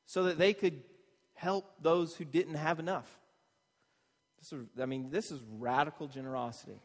so 0.05 0.23
that 0.23 0.37
they 0.37 0.53
could 0.53 0.81
help 1.35 1.65
those 1.81 2.15
who 2.15 2.25
didn't 2.25 2.55
have 2.55 2.79
enough. 2.79 3.19
This 4.39 4.53
is, 4.53 4.65
I 4.81 4.85
mean, 4.85 5.09
this 5.09 5.31
is 5.31 5.41
radical 5.57 6.07
generosity. 6.07 6.79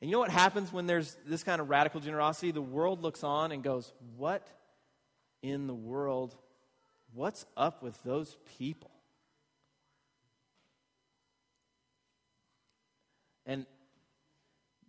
And 0.00 0.08
you 0.08 0.12
know 0.12 0.20
what 0.20 0.30
happens 0.30 0.72
when 0.72 0.86
there's 0.86 1.16
this 1.26 1.42
kind 1.42 1.60
of 1.60 1.68
radical 1.68 2.00
generosity? 2.00 2.52
The 2.52 2.62
world 2.62 3.02
looks 3.02 3.24
on 3.24 3.50
and 3.50 3.64
goes, 3.64 3.92
What 4.16 4.46
in 5.42 5.66
the 5.66 5.74
world? 5.74 6.36
What's 7.14 7.46
up 7.56 7.82
with 7.82 8.00
those 8.04 8.36
people? 8.58 8.90
And 13.48 13.66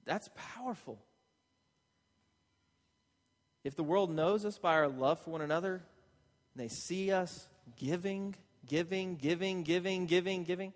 that's 0.05 0.29
powerful. 0.35 0.99
If 3.63 3.75
the 3.75 3.83
world 3.83 4.11
knows 4.11 4.45
us 4.45 4.57
by 4.57 4.73
our 4.73 4.87
love 4.87 5.19
for 5.21 5.31
one 5.31 5.41
another, 5.41 5.81
they 6.55 6.67
see 6.67 7.11
us 7.11 7.47
giving, 7.77 8.35
giving, 8.67 9.15
giving, 9.15 9.63
giving, 9.63 10.05
giving, 10.05 10.43
giving, 10.43 10.73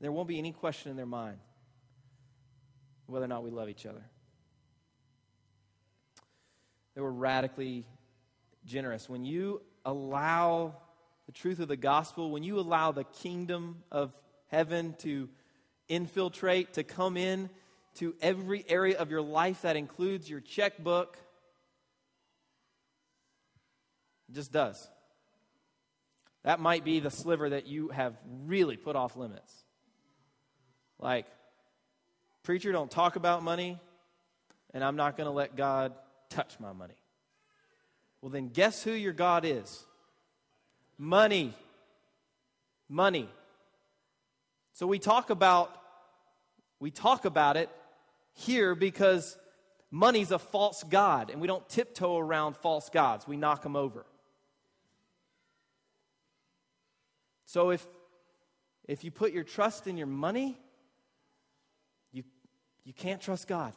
there 0.00 0.12
won't 0.12 0.28
be 0.28 0.38
any 0.38 0.52
question 0.52 0.90
in 0.90 0.96
their 0.96 1.06
mind 1.06 1.38
whether 3.06 3.24
or 3.24 3.28
not 3.28 3.44
we 3.44 3.50
love 3.50 3.68
each 3.68 3.86
other. 3.86 4.02
They 6.94 7.00
were 7.00 7.12
radically 7.12 7.86
generous. 8.64 9.08
When 9.08 9.24
you 9.24 9.62
allow 9.84 10.74
the 11.26 11.32
truth 11.32 11.60
of 11.60 11.68
the 11.68 11.76
gospel, 11.76 12.30
when 12.30 12.42
you 12.42 12.58
allow 12.58 12.92
the 12.92 13.04
kingdom 13.04 13.82
of 13.92 14.16
heaven 14.48 14.94
to 14.98 15.28
infiltrate, 15.88 16.74
to 16.74 16.82
come 16.82 17.16
in 17.16 17.50
to 17.96 18.14
every 18.20 18.64
area 18.68 18.98
of 18.98 19.10
your 19.10 19.22
life 19.22 19.62
that 19.62 19.76
includes 19.76 20.28
your 20.28 20.40
checkbook. 20.40 21.16
It 24.28 24.34
just 24.34 24.52
does. 24.52 24.88
That 26.42 26.60
might 26.60 26.84
be 26.84 27.00
the 27.00 27.10
sliver 27.10 27.50
that 27.50 27.66
you 27.66 27.88
have 27.88 28.14
really 28.46 28.76
put 28.76 28.96
off 28.96 29.16
limits. 29.16 29.52
Like, 30.98 31.26
preacher, 32.42 32.72
don't 32.72 32.90
talk 32.90 33.16
about 33.16 33.42
money, 33.42 33.78
and 34.72 34.84
I'm 34.84 34.96
not 34.96 35.16
going 35.16 35.26
to 35.26 35.32
let 35.32 35.56
God 35.56 35.94
touch 36.28 36.58
my 36.60 36.72
money. 36.72 36.94
Well, 38.20 38.30
then 38.30 38.48
guess 38.48 38.82
who 38.82 38.92
your 38.92 39.12
God 39.12 39.44
is? 39.44 39.84
Money. 40.98 41.54
Money. 42.88 43.28
So 44.74 44.88
we 44.88 44.98
talk 44.98 45.30
about 45.30 45.70
we 46.80 46.90
talk 46.90 47.24
about 47.24 47.56
it 47.56 47.70
here 48.32 48.74
because 48.74 49.38
money's 49.90 50.32
a 50.32 50.38
false 50.38 50.82
god 50.82 51.30
and 51.30 51.40
we 51.40 51.46
don't 51.46 51.66
tiptoe 51.68 52.18
around 52.18 52.56
false 52.56 52.90
gods. 52.90 53.26
We 53.26 53.36
knock 53.36 53.62
them 53.62 53.76
over. 53.76 54.04
So 57.46 57.70
if 57.70 57.86
if 58.88 59.04
you 59.04 59.12
put 59.12 59.32
your 59.32 59.44
trust 59.44 59.86
in 59.86 59.96
your 59.96 60.08
money, 60.08 60.58
you 62.10 62.24
you 62.82 62.92
can't 62.92 63.20
trust 63.20 63.46
God. 63.46 63.72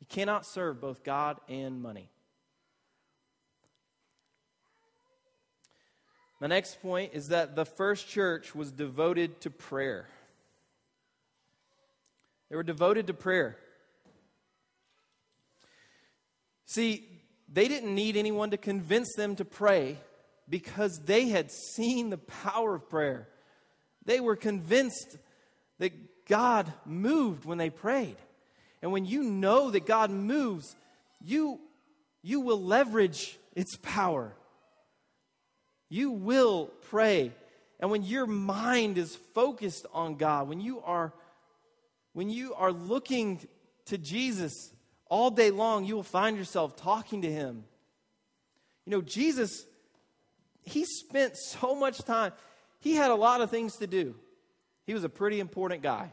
You 0.00 0.06
cannot 0.08 0.44
serve 0.44 0.80
both 0.80 1.04
God 1.04 1.38
and 1.48 1.80
money. 1.80 2.10
My 6.44 6.48
next 6.48 6.82
point 6.82 7.12
is 7.14 7.28
that 7.28 7.56
the 7.56 7.64
first 7.64 8.06
church 8.06 8.54
was 8.54 8.70
devoted 8.70 9.40
to 9.40 9.50
prayer. 9.50 10.06
They 12.50 12.56
were 12.56 12.62
devoted 12.62 13.06
to 13.06 13.14
prayer. 13.14 13.56
See, 16.66 17.08
they 17.50 17.66
didn't 17.66 17.94
need 17.94 18.18
anyone 18.18 18.50
to 18.50 18.58
convince 18.58 19.14
them 19.16 19.36
to 19.36 19.46
pray 19.46 19.96
because 20.46 21.00
they 21.06 21.28
had 21.30 21.50
seen 21.50 22.10
the 22.10 22.18
power 22.18 22.74
of 22.74 22.90
prayer. 22.90 23.26
They 24.04 24.20
were 24.20 24.36
convinced 24.36 25.16
that 25.78 26.26
God 26.26 26.70
moved 26.84 27.46
when 27.46 27.56
they 27.56 27.70
prayed. 27.70 28.18
And 28.82 28.92
when 28.92 29.06
you 29.06 29.22
know 29.22 29.70
that 29.70 29.86
God 29.86 30.10
moves, 30.10 30.76
you, 31.22 31.58
you 32.20 32.40
will 32.40 32.62
leverage 32.62 33.38
its 33.56 33.78
power. 33.80 34.36
You 35.94 36.10
will 36.10 36.72
pray. 36.90 37.30
And 37.78 37.88
when 37.88 38.02
your 38.02 38.26
mind 38.26 38.98
is 38.98 39.14
focused 39.32 39.86
on 39.92 40.16
God, 40.16 40.48
when 40.48 40.60
you 40.60 40.80
are 40.80 41.12
when 42.14 42.30
you 42.30 42.52
are 42.54 42.72
looking 42.72 43.46
to 43.84 43.96
Jesus 43.96 44.72
all 45.06 45.30
day 45.30 45.52
long, 45.52 45.84
you 45.84 45.94
will 45.94 46.02
find 46.02 46.36
yourself 46.36 46.74
talking 46.74 47.22
to 47.22 47.30
him. 47.30 47.62
You 48.86 48.90
know, 48.90 49.02
Jesus 49.02 49.66
he 50.64 50.84
spent 50.84 51.36
so 51.36 51.76
much 51.76 51.98
time. 51.98 52.32
He 52.80 52.94
had 52.94 53.12
a 53.12 53.14
lot 53.14 53.40
of 53.40 53.50
things 53.50 53.76
to 53.76 53.86
do. 53.86 54.16
He 54.86 54.94
was 54.94 55.04
a 55.04 55.08
pretty 55.08 55.38
important 55.38 55.84
guy. 55.84 56.12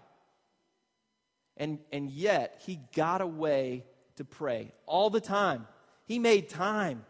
And 1.58 1.80
and 1.92 2.12
yet 2.12 2.62
he 2.68 2.80
got 2.96 3.22
away 3.22 3.86
to 4.18 4.26
pray 4.26 4.74
all 4.86 5.10
the 5.10 5.22
time. 5.22 5.66
He 6.06 6.20
made 6.20 6.50
time. 6.50 7.04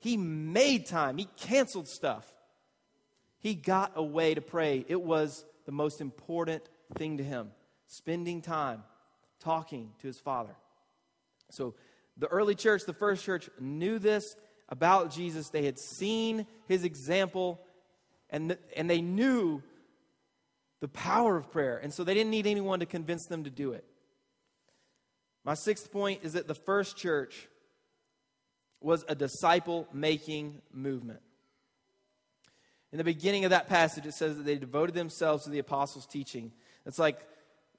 He 0.00 0.16
made 0.16 0.86
time. 0.86 1.18
He 1.18 1.28
canceled 1.36 1.88
stuff. 1.88 2.32
He 3.38 3.54
got 3.54 3.92
a 3.94 4.02
way 4.02 4.34
to 4.34 4.40
pray. 4.40 4.84
It 4.88 5.00
was 5.00 5.44
the 5.66 5.72
most 5.72 6.00
important 6.00 6.62
thing 6.96 7.18
to 7.18 7.24
him, 7.24 7.50
spending 7.86 8.42
time 8.42 8.82
talking 9.40 9.90
to 10.00 10.06
his 10.06 10.18
Father. 10.18 10.54
So, 11.50 11.74
the 12.16 12.26
early 12.26 12.56
church, 12.56 12.84
the 12.84 12.92
first 12.92 13.24
church, 13.24 13.48
knew 13.60 13.98
this 14.00 14.34
about 14.68 15.12
Jesus. 15.12 15.50
They 15.50 15.64
had 15.64 15.78
seen 15.78 16.46
his 16.66 16.84
example, 16.84 17.60
and, 18.28 18.58
and 18.76 18.90
they 18.90 19.00
knew 19.00 19.62
the 20.80 20.88
power 20.88 21.36
of 21.36 21.50
prayer. 21.52 21.78
And 21.78 21.92
so, 21.92 22.02
they 22.04 22.14
didn't 22.14 22.30
need 22.30 22.46
anyone 22.46 22.80
to 22.80 22.86
convince 22.86 23.26
them 23.26 23.44
to 23.44 23.50
do 23.50 23.72
it. 23.72 23.84
My 25.44 25.54
sixth 25.54 25.90
point 25.92 26.20
is 26.24 26.32
that 26.34 26.48
the 26.48 26.54
first 26.54 26.96
church 26.96 27.48
was 28.80 29.04
a 29.08 29.14
disciple 29.14 29.88
making 29.92 30.60
movement. 30.72 31.20
In 32.92 32.98
the 32.98 33.04
beginning 33.04 33.44
of 33.44 33.50
that 33.50 33.68
passage, 33.68 34.06
it 34.06 34.14
says 34.14 34.36
that 34.36 34.44
they 34.44 34.56
devoted 34.56 34.94
themselves 34.94 35.44
to 35.44 35.50
the 35.50 35.58
apostles' 35.58 36.06
teaching. 36.06 36.52
It's 36.86 36.98
like 36.98 37.18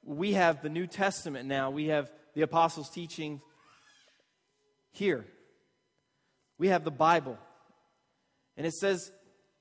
we 0.03 0.33
have 0.33 0.61
the 0.61 0.69
New 0.69 0.87
Testament 0.87 1.47
now, 1.47 1.71
we 1.71 1.87
have 1.87 2.11
the 2.35 2.41
apostles' 2.41 2.89
teaching 2.89 3.41
here. 4.91 5.25
We 6.57 6.67
have 6.67 6.83
the 6.83 6.91
Bible. 6.91 7.37
And 8.57 8.67
it 8.67 8.73
says 8.73 9.11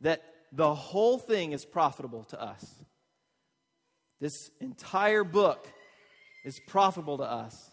that 0.00 0.22
the 0.52 0.74
whole 0.74 1.18
thing 1.18 1.52
is 1.52 1.64
profitable 1.64 2.24
to 2.24 2.42
us. 2.42 2.64
This 4.20 4.50
entire 4.60 5.24
book 5.24 5.68
is 6.44 6.60
profitable 6.66 7.18
to 7.18 7.24
us. 7.24 7.70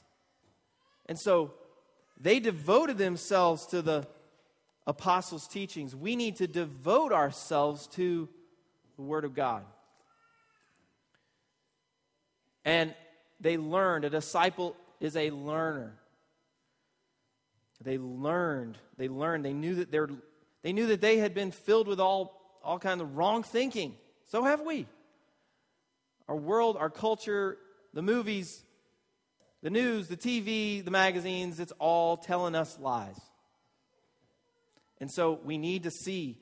And 1.07 1.20
so 1.20 1.53
they 2.20 2.39
devoted 2.39 2.97
themselves 2.97 3.66
to 3.68 3.82
the 3.82 4.07
apostles' 4.88 5.47
teachings. 5.47 5.95
We 5.95 6.16
need 6.16 6.38
to 6.38 6.47
devote 6.47 7.11
ourselves 7.11 7.88
to 7.88 8.30
the 8.95 9.01
Word 9.01 9.26
of 9.26 9.34
God. 9.34 9.63
And 12.63 12.93
they 13.39 13.57
learned, 13.57 14.05
a 14.05 14.09
disciple 14.09 14.76
is 14.99 15.16
a 15.16 15.30
learner. 15.30 15.97
They 17.82 17.97
learned, 17.97 18.78
they 18.97 19.07
learned, 19.07 19.45
they 19.45 19.53
knew 19.53 19.76
that 19.76 19.91
they're, 19.91 20.09
they 20.63 20.74
knew 20.74 20.88
that 20.88 21.01
they 21.01 21.18
had 21.18 21.34
been 21.34 21.51
filled 21.51 21.88
with 21.88 21.99
all, 21.99 22.59
all 22.63 22.80
kinds 22.80 23.01
of 23.01 23.18
wrong 23.18 23.43
thinking. 23.43 23.95
So 24.32 24.43
have 24.43 24.61
we. 24.61 24.88
Our 26.28 26.36
world, 26.36 26.78
our 26.78 26.89
culture, 26.89 27.57
the 27.93 28.01
movies, 28.01 28.63
the 29.66 29.72
news, 29.72 30.07
the 30.07 30.16
TV, 30.16 30.86
the 30.86 30.91
magazines, 30.91 31.59
it's 31.59 31.74
all 31.80 32.18
telling 32.18 32.53
us 32.53 32.78
lies. 32.80 33.20
And 35.01 35.09
so 35.09 35.39
we 35.43 35.57
need 35.57 35.86
to 35.86 35.89
see 35.89 36.38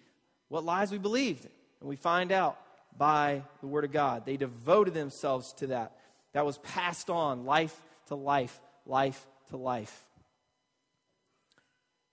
what 0.49 0.65
lies 0.65 0.91
we 0.91 0.97
believed. 0.97 1.47
And 1.79 1.87
we 1.87 1.95
find 1.95 2.33
out 2.33 2.59
by 2.97 3.43
the 3.61 3.67
Word 3.67 3.85
of 3.85 3.93
God. 3.93 4.25
They 4.25 4.35
devoted 4.35 4.93
themselves 4.93 5.53
to 5.59 5.67
that. 5.67 5.95
That 6.33 6.45
was 6.45 6.57
passed 6.57 7.09
on 7.09 7.45
life 7.45 7.81
to 8.07 8.15
life, 8.15 8.59
life 8.85 9.25
to 9.51 9.55
life. 9.55 10.03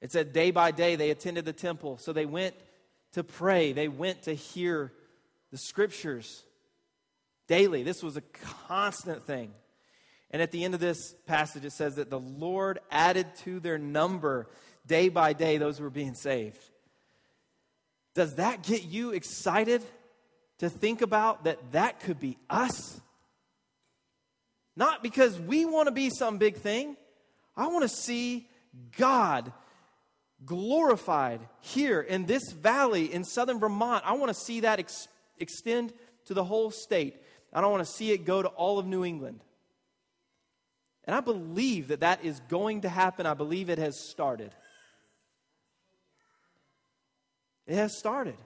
It 0.01 0.13
said 0.13 0.33
day 0.33 0.53
by 0.53 0.71
day 0.71 0.95
they 0.95 1.11
attended 1.11 1.45
the 1.45 1.53
temple. 1.53 1.99
So 1.99 2.13
they 2.13 2.25
went 2.25 2.55
to 3.15 3.25
pray, 3.25 3.73
they 3.73 3.89
went 3.89 4.23
to 4.23 4.33
hear 4.33 4.93
the 5.51 5.59
scriptures 5.59 6.45
daily. 7.49 7.83
This 7.83 8.01
was 8.01 8.17
a 8.17 8.23
constant 8.69 9.25
thing. 9.25 9.51
And 10.31 10.41
at 10.41 10.53
the 10.53 10.64
end 10.64 10.74
of 10.74 10.81
this 10.81 11.14
passage, 11.26 11.64
it 11.64 11.72
says 11.72 11.97
that 11.97 12.11
the 12.11 12.20
Lord 12.20 12.78
added 12.91 13.26
to 13.45 13.61
their 13.61 13.78
number 13.78 14.49
day 14.87 15.09
by 15.09 15.33
day 15.33 15.59
those 15.59 15.78
who 15.78 15.85
were 15.85 15.91
being 15.91 16.14
saved. 16.14 16.62
Does 18.14 18.35
that 18.35 18.62
get 18.62 18.85
you 18.85 19.11
excited 19.11 19.83
to 20.59 20.68
think 20.68 21.03
about 21.03 21.45
that 21.45 21.59
that 21.72 22.01
could 22.01 22.20
be 22.20 22.39
us? 22.49 23.01
Not 24.76 25.03
because 25.03 25.39
we 25.39 25.64
want 25.64 25.87
to 25.87 25.93
be 25.93 26.11
some 26.11 26.39
big 26.39 26.57
thing. 26.57 26.97
I 27.57 27.66
want 27.66 27.83
to 27.83 27.89
see 27.89 28.49
God 28.97 29.53
glorified 30.45 31.41
here 31.61 32.01
in 32.01 32.26
this 32.26 32.51
valley 32.53 33.12
in 33.12 33.24
southern 33.24 33.61
Vermont. 33.61 34.05
I 34.07 34.12
want 34.14 34.31
to 34.31 34.41
see 34.41 34.61
that 34.61 34.78
ex- 34.78 35.09
extend 35.39 35.93
to 36.26 36.35
the 36.35 36.45
whole 36.45 36.70
state. 36.70 37.16
I 37.53 37.61
don't 37.61 37.72
want 37.72 37.85
to 37.87 37.93
see 37.93 38.12
it 38.12 38.24
go 38.24 38.43
to 38.43 38.49
all 38.49 38.78
of 38.78 38.87
New 38.87 39.05
England. 39.05 39.41
And 41.11 41.17
I 41.17 41.21
believe 41.23 41.89
that 41.89 41.99
that 42.03 42.25
is 42.25 42.39
going 42.49 42.83
to 42.83 42.89
happen. 42.89 43.27
I 43.27 43.35
believe 43.35 43.69
it 43.69 43.79
has 43.79 43.99
started. 43.99 44.55
It 47.67 47.75
has 47.75 47.99
started. 47.99 48.37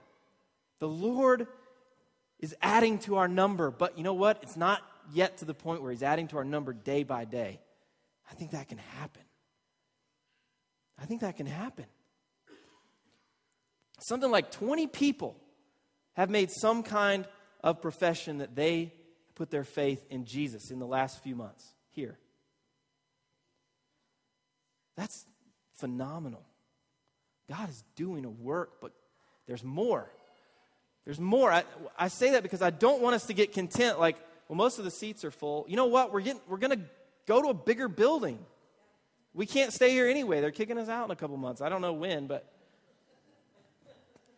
The 0.78 0.88
Lord 0.88 1.46
is 2.40 2.56
adding 2.62 3.00
to 3.00 3.16
our 3.16 3.28
number, 3.28 3.70
but 3.70 3.98
you 3.98 4.02
know 4.02 4.14
what? 4.14 4.38
It's 4.42 4.56
not 4.56 4.80
yet 5.12 5.36
to 5.38 5.44
the 5.44 5.52
point 5.52 5.82
where 5.82 5.90
He's 5.90 6.02
adding 6.02 6.26
to 6.28 6.38
our 6.38 6.44
number 6.44 6.72
day 6.72 7.02
by 7.02 7.26
day. 7.26 7.60
I 8.30 8.34
think 8.34 8.52
that 8.52 8.70
can 8.70 8.78
happen. 8.78 9.24
I 10.98 11.04
think 11.04 11.20
that 11.20 11.36
can 11.36 11.44
happen. 11.44 11.84
Something 13.98 14.30
like 14.30 14.50
20 14.50 14.86
people 14.86 15.36
have 16.14 16.30
made 16.30 16.50
some 16.50 16.82
kind 16.82 17.28
of 17.62 17.82
profession 17.82 18.38
that 18.38 18.56
they 18.56 18.94
put 19.34 19.50
their 19.50 19.64
faith 19.64 20.02
in 20.08 20.24
Jesus 20.24 20.70
in 20.70 20.78
the 20.78 20.86
last 20.86 21.22
few 21.22 21.36
months 21.36 21.74
here. 21.90 22.16
That's 24.96 25.26
phenomenal. 25.74 26.42
God 27.48 27.68
is 27.68 27.84
doing 27.96 28.24
a 28.24 28.30
work, 28.30 28.80
but 28.80 28.92
there's 29.46 29.64
more. 29.64 30.10
There's 31.04 31.20
more. 31.20 31.52
I, 31.52 31.64
I 31.98 32.08
say 32.08 32.32
that 32.32 32.42
because 32.42 32.62
I 32.62 32.70
don't 32.70 33.02
want 33.02 33.14
us 33.14 33.26
to 33.26 33.34
get 33.34 33.52
content 33.52 34.00
like, 34.00 34.16
well, 34.48 34.56
most 34.56 34.78
of 34.78 34.84
the 34.84 34.90
seats 34.90 35.24
are 35.24 35.30
full. 35.30 35.66
You 35.68 35.76
know 35.76 35.86
what? 35.86 36.12
We're, 36.12 36.20
getting, 36.20 36.40
we're 36.48 36.58
going 36.58 36.78
to 36.78 36.84
go 37.26 37.42
to 37.42 37.48
a 37.48 37.54
bigger 37.54 37.88
building. 37.88 38.38
We 39.34 39.46
can't 39.46 39.72
stay 39.72 39.90
here 39.90 40.08
anyway. 40.08 40.40
They're 40.40 40.50
kicking 40.50 40.78
us 40.78 40.88
out 40.88 41.04
in 41.06 41.10
a 41.10 41.16
couple 41.16 41.36
months. 41.36 41.60
I 41.60 41.68
don't 41.68 41.82
know 41.82 41.92
when, 41.92 42.26
but 42.26 42.50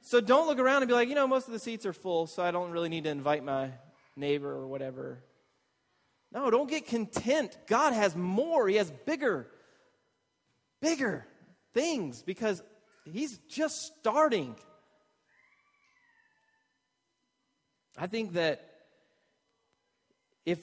so 0.00 0.20
don't 0.20 0.46
look 0.46 0.58
around 0.58 0.82
and 0.82 0.88
be 0.88 0.94
like, 0.94 1.08
you 1.08 1.14
know, 1.14 1.26
most 1.26 1.46
of 1.48 1.52
the 1.52 1.58
seats 1.58 1.84
are 1.84 1.92
full, 1.92 2.26
so 2.26 2.42
I 2.42 2.50
don't 2.50 2.70
really 2.70 2.88
need 2.88 3.04
to 3.04 3.10
invite 3.10 3.44
my 3.44 3.70
neighbor 4.16 4.50
or 4.50 4.66
whatever. 4.66 5.18
No, 6.32 6.50
don't 6.50 6.70
get 6.70 6.86
content. 6.86 7.56
God 7.66 7.92
has 7.92 8.16
more, 8.16 8.68
He 8.68 8.76
has 8.76 8.90
bigger, 9.04 9.48
bigger 10.80 11.26
things 11.74 12.22
because 12.22 12.62
He's 13.04 13.38
just 13.48 13.94
starting. 13.98 14.56
I 17.96 18.06
think 18.06 18.34
that 18.34 18.62
if 20.44 20.58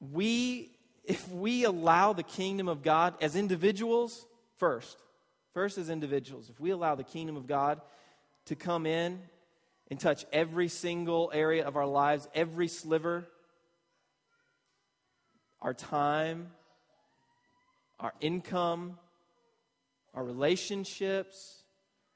we 0.00 0.70
if 1.04 1.26
we 1.30 1.64
allow 1.64 2.12
the 2.12 2.22
kingdom 2.22 2.68
of 2.68 2.82
God 2.82 3.14
as 3.22 3.34
individuals 3.34 4.26
first, 4.58 4.98
first 5.54 5.78
as 5.78 5.88
individuals, 5.88 6.50
if 6.50 6.60
we 6.60 6.70
allow 6.70 6.94
the 6.94 7.04
kingdom 7.04 7.36
of 7.36 7.46
God 7.46 7.80
to 8.46 8.54
come 8.54 8.84
in 8.84 9.20
and 9.90 9.98
touch 9.98 10.26
every 10.32 10.68
single 10.68 11.30
area 11.32 11.66
of 11.66 11.76
our 11.76 11.86
lives, 11.86 12.28
every 12.34 12.68
sliver, 12.68 13.26
our 15.62 15.72
time, 15.72 16.50
our 18.00 18.12
income, 18.20 18.98
our 20.14 20.24
relationships, 20.24 21.62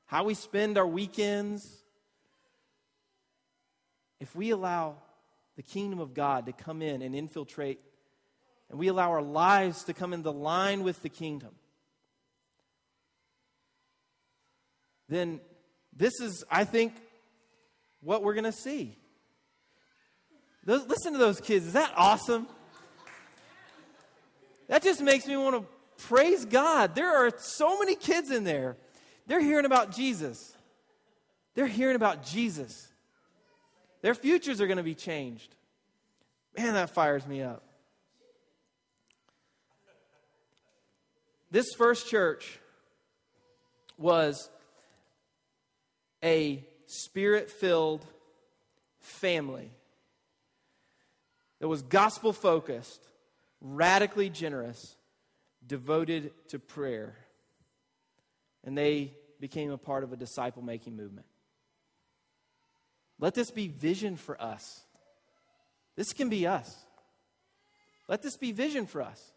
how 0.07 0.24
we 0.24 0.35
spend 0.35 0.78
our 0.78 0.87
weekends. 0.87 1.83
If 4.20 4.35
we 4.37 4.51
allow 4.51 4.97
the 5.57 5.62
kingdom 5.62 6.01
of 6.01 6.14
God 6.14 6.47
to 6.47 6.53
come 6.53 6.83
in 6.83 7.03
and 7.03 7.14
infiltrate, 7.14 7.80
and 8.70 8.78
we 8.78 8.89
allow 8.89 9.11
our 9.11 9.22
lives 9.22 9.85
to 9.85 9.95
come 9.95 10.12
into 10.12 10.30
line 10.30 10.83
with 10.83 11.03
the 11.03 11.09
kingdom, 11.09 11.55
then 15.09 15.41
this 15.95 16.20
is, 16.20 16.45
I 16.51 16.64
think, 16.64 16.95
what 18.01 18.22
we're 18.22 18.35
going 18.35 18.45
to 18.45 18.53
see. 18.53 18.97
Those, 20.64 20.87
listen 20.87 21.12
to 21.12 21.18
those 21.18 21.41
kids. 21.41 21.66
Is 21.66 21.72
that 21.72 21.93
awesome? 21.97 22.47
That 24.68 24.82
just 24.82 25.00
makes 25.00 25.26
me 25.26 25.36
want 25.36 25.56
to 25.56 26.04
praise 26.04 26.44
God. 26.44 26.94
There 26.94 27.26
are 27.26 27.32
so 27.38 27.78
many 27.78 27.94
kids 27.94 28.30
in 28.30 28.44
there. 28.44 28.76
They're 29.26 29.40
hearing 29.40 29.66
about 29.66 29.94
Jesus. 29.94 30.56
They're 31.54 31.66
hearing 31.66 31.96
about 31.96 32.24
Jesus. 32.24 32.88
Their 34.00 34.14
futures 34.14 34.60
are 34.60 34.66
going 34.66 34.78
to 34.78 34.82
be 34.82 34.94
changed. 34.94 35.54
Man, 36.56 36.74
that 36.74 36.90
fires 36.90 37.26
me 37.26 37.42
up. 37.42 37.62
This 41.50 41.66
first 41.76 42.08
church 42.08 42.58
was 43.98 44.48
a 46.24 46.64
spirit 46.86 47.50
filled 47.50 48.04
family 49.00 49.70
that 51.60 51.68
was 51.68 51.82
gospel 51.82 52.32
focused, 52.32 53.06
radically 53.62 54.28
generous, 54.28 54.96
devoted 55.66 56.32
to 56.48 56.58
prayer. 56.58 57.16
And 58.64 58.76
they 58.76 59.14
became 59.40 59.70
a 59.70 59.78
part 59.78 60.04
of 60.04 60.12
a 60.12 60.16
disciple 60.16 60.62
making 60.62 60.96
movement. 60.96 61.26
Let 63.18 63.34
this 63.34 63.50
be 63.50 63.68
vision 63.68 64.16
for 64.16 64.40
us. 64.42 64.80
This 65.96 66.12
can 66.12 66.28
be 66.28 66.46
us. 66.46 66.76
Let 68.08 68.20
this 68.22 68.36
be 68.36 68.52
vision 68.52 68.86
for 68.86 69.00
us. 69.00 69.32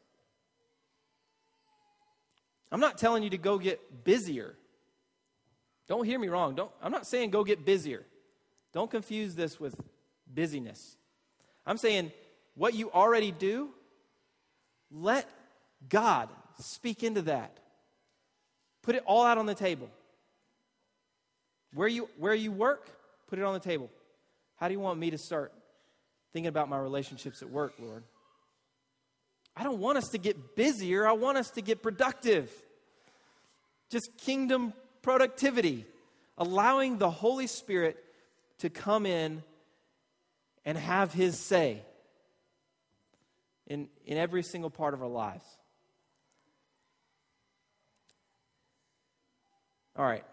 I'm 2.71 2.79
not 2.79 2.97
telling 2.97 3.23
you 3.23 3.29
to 3.29 3.37
go 3.37 3.57
get 3.59 4.03
busier. 4.03 4.55
Don't 5.87 6.05
hear 6.05 6.17
me 6.17 6.27
wrong. 6.29 6.55
Don't, 6.55 6.71
I'm 6.81 6.91
not 6.91 7.05
saying 7.05 7.29
go 7.29 7.43
get 7.43 7.63
busier. 7.63 8.03
Don't 8.73 8.89
confuse 8.89 9.35
this 9.35 9.59
with 9.59 9.79
busyness. 10.27 10.97
I'm 11.65 11.77
saying 11.77 12.11
what 12.55 12.73
you 12.73 12.91
already 12.91 13.31
do, 13.31 13.69
let 14.95 15.29
God 15.89 16.29
speak 16.59 17.03
into 17.03 17.23
that. 17.23 17.59
Put 18.81 18.95
it 18.95 19.03
all 19.05 19.23
out 19.23 19.37
on 19.37 19.45
the 19.45 19.55
table. 19.55 19.89
Where 21.73 21.87
you, 21.87 22.09
where 22.17 22.33
you 22.33 22.51
work, 22.51 22.89
put 23.27 23.37
it 23.37 23.43
on 23.43 23.53
the 23.53 23.59
table. 23.59 23.89
How 24.55 24.67
do 24.67 24.73
you 24.73 24.79
want 24.79 24.99
me 24.99 25.11
to 25.11 25.17
start 25.17 25.51
thinking 26.31 26.47
about 26.47 26.69
my 26.69 26.77
relationships 26.77 27.41
at 27.41 27.49
work, 27.49 27.73
Lord? 27.79 28.03
I 29.57 29.63
don't 29.63 29.79
want 29.79 29.97
us 29.97 30.09
to 30.09 30.17
get 30.17 30.55
busier. 30.55 31.07
I 31.07 31.13
want 31.13 31.37
us 31.37 31.49
to 31.51 31.61
get 31.61 31.81
productive. 31.83 32.51
Just 33.89 34.09
kingdom 34.17 34.73
productivity, 35.01 35.85
allowing 36.37 36.97
the 36.97 37.09
Holy 37.09 37.47
Spirit 37.47 37.97
to 38.59 38.69
come 38.69 39.05
in 39.05 39.43
and 40.63 40.77
have 40.77 41.13
his 41.13 41.37
say 41.37 41.81
in, 43.67 43.87
in 44.05 44.17
every 44.17 44.43
single 44.43 44.69
part 44.69 44.93
of 44.93 45.01
our 45.01 45.09
lives. 45.09 45.45
All 49.97 50.05
right. 50.05 50.25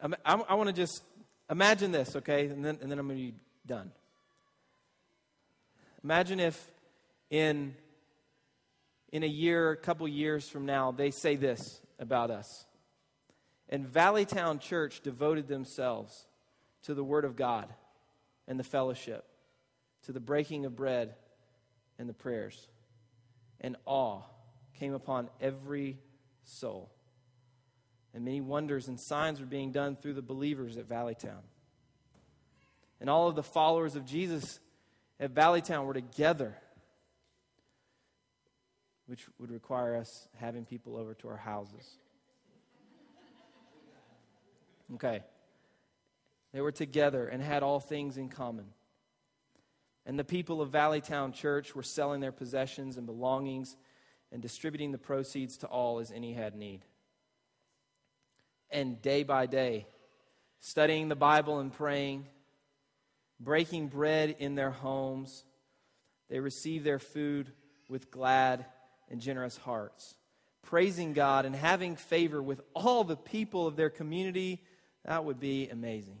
I, 0.00 0.34
I, 0.34 0.54
want 0.54 0.68
to 0.68 0.72
just 0.72 1.02
imagine 1.50 1.90
this, 1.90 2.14
okay? 2.16 2.46
And 2.46 2.64
then, 2.64 2.78
and 2.80 2.90
then 2.90 3.00
I'm 3.00 3.08
going 3.08 3.18
to 3.18 3.32
be 3.32 3.34
done. 3.66 3.90
Imagine 6.04 6.38
if 6.38 6.70
in, 7.30 7.74
in 9.12 9.24
a 9.24 9.28
year, 9.28 9.72
a 9.72 9.76
couple 9.76 10.06
years 10.06 10.48
from 10.48 10.66
now, 10.66 10.92
they 10.92 11.10
say 11.10 11.34
this 11.34 11.80
about 11.98 12.30
us. 12.30 12.64
And 13.68 13.86
Valleytown 13.86 14.60
Church 14.60 15.00
devoted 15.00 15.48
themselves 15.48 16.26
to 16.84 16.94
the 16.94 17.04
Word 17.04 17.24
of 17.24 17.34
God 17.36 17.68
and 18.46 18.58
the 18.58 18.64
fellowship, 18.64 19.24
to 20.04 20.12
the 20.12 20.20
breaking 20.20 20.64
of 20.64 20.76
bread 20.76 21.14
and 21.98 22.08
the 22.08 22.14
prayers. 22.14 22.68
And 23.60 23.76
awe 23.84 24.22
came 24.78 24.94
upon 24.94 25.28
every 25.40 25.98
soul. 26.44 26.90
And 28.14 28.24
many 28.24 28.40
wonders 28.40 28.88
and 28.88 28.98
signs 28.98 29.40
were 29.40 29.46
being 29.46 29.72
done 29.72 29.96
through 29.96 30.14
the 30.14 30.22
believers 30.22 30.76
at 30.76 30.88
Valleytown. 30.88 31.42
And 33.00 33.10
all 33.10 33.28
of 33.28 33.36
the 33.36 33.42
followers 33.42 33.96
of 33.96 34.04
Jesus 34.04 34.60
at 35.20 35.34
Valleytown 35.34 35.84
were 35.84 35.94
together, 35.94 36.56
which 39.06 39.26
would 39.38 39.50
require 39.50 39.96
us 39.96 40.28
having 40.36 40.64
people 40.64 40.96
over 40.96 41.14
to 41.14 41.28
our 41.28 41.36
houses. 41.36 41.98
Okay. 44.94 45.22
They 46.52 46.60
were 46.60 46.72
together 46.72 47.26
and 47.28 47.42
had 47.42 47.62
all 47.62 47.78
things 47.78 48.16
in 48.16 48.28
common. 48.28 48.66
And 50.08 50.18
the 50.18 50.24
people 50.24 50.62
of 50.62 50.70
Valleytown 50.70 51.34
Church 51.34 51.76
were 51.76 51.82
selling 51.82 52.20
their 52.20 52.32
possessions 52.32 52.96
and 52.96 53.04
belongings 53.04 53.76
and 54.32 54.40
distributing 54.40 54.90
the 54.90 54.96
proceeds 54.96 55.58
to 55.58 55.66
all 55.66 55.98
as 55.98 56.10
any 56.10 56.32
had 56.32 56.56
need. 56.56 56.80
And 58.70 59.02
day 59.02 59.22
by 59.22 59.44
day, 59.44 59.86
studying 60.60 61.10
the 61.10 61.14
Bible 61.14 61.60
and 61.60 61.70
praying, 61.70 62.26
breaking 63.38 63.88
bread 63.88 64.36
in 64.38 64.54
their 64.54 64.70
homes, 64.70 65.44
they 66.30 66.40
received 66.40 66.86
their 66.86 66.98
food 66.98 67.52
with 67.90 68.10
glad 68.10 68.64
and 69.10 69.20
generous 69.20 69.58
hearts, 69.58 70.14
praising 70.62 71.12
God 71.12 71.44
and 71.44 71.54
having 71.54 71.96
favor 71.96 72.42
with 72.42 72.62
all 72.74 73.04
the 73.04 73.16
people 73.16 73.66
of 73.66 73.76
their 73.76 73.90
community. 73.90 74.62
That 75.04 75.26
would 75.26 75.38
be 75.38 75.68
amazing. 75.68 76.18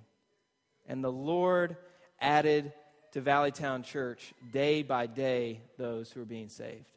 And 0.86 1.02
the 1.02 1.12
Lord 1.12 1.78
added 2.20 2.74
to 3.12 3.22
Valleytown 3.22 3.84
Church 3.84 4.32
day 4.52 4.82
by 4.82 5.06
day 5.06 5.60
those 5.76 6.10
who 6.10 6.22
are 6.22 6.26
being 6.26 6.48
saved. 6.48 6.90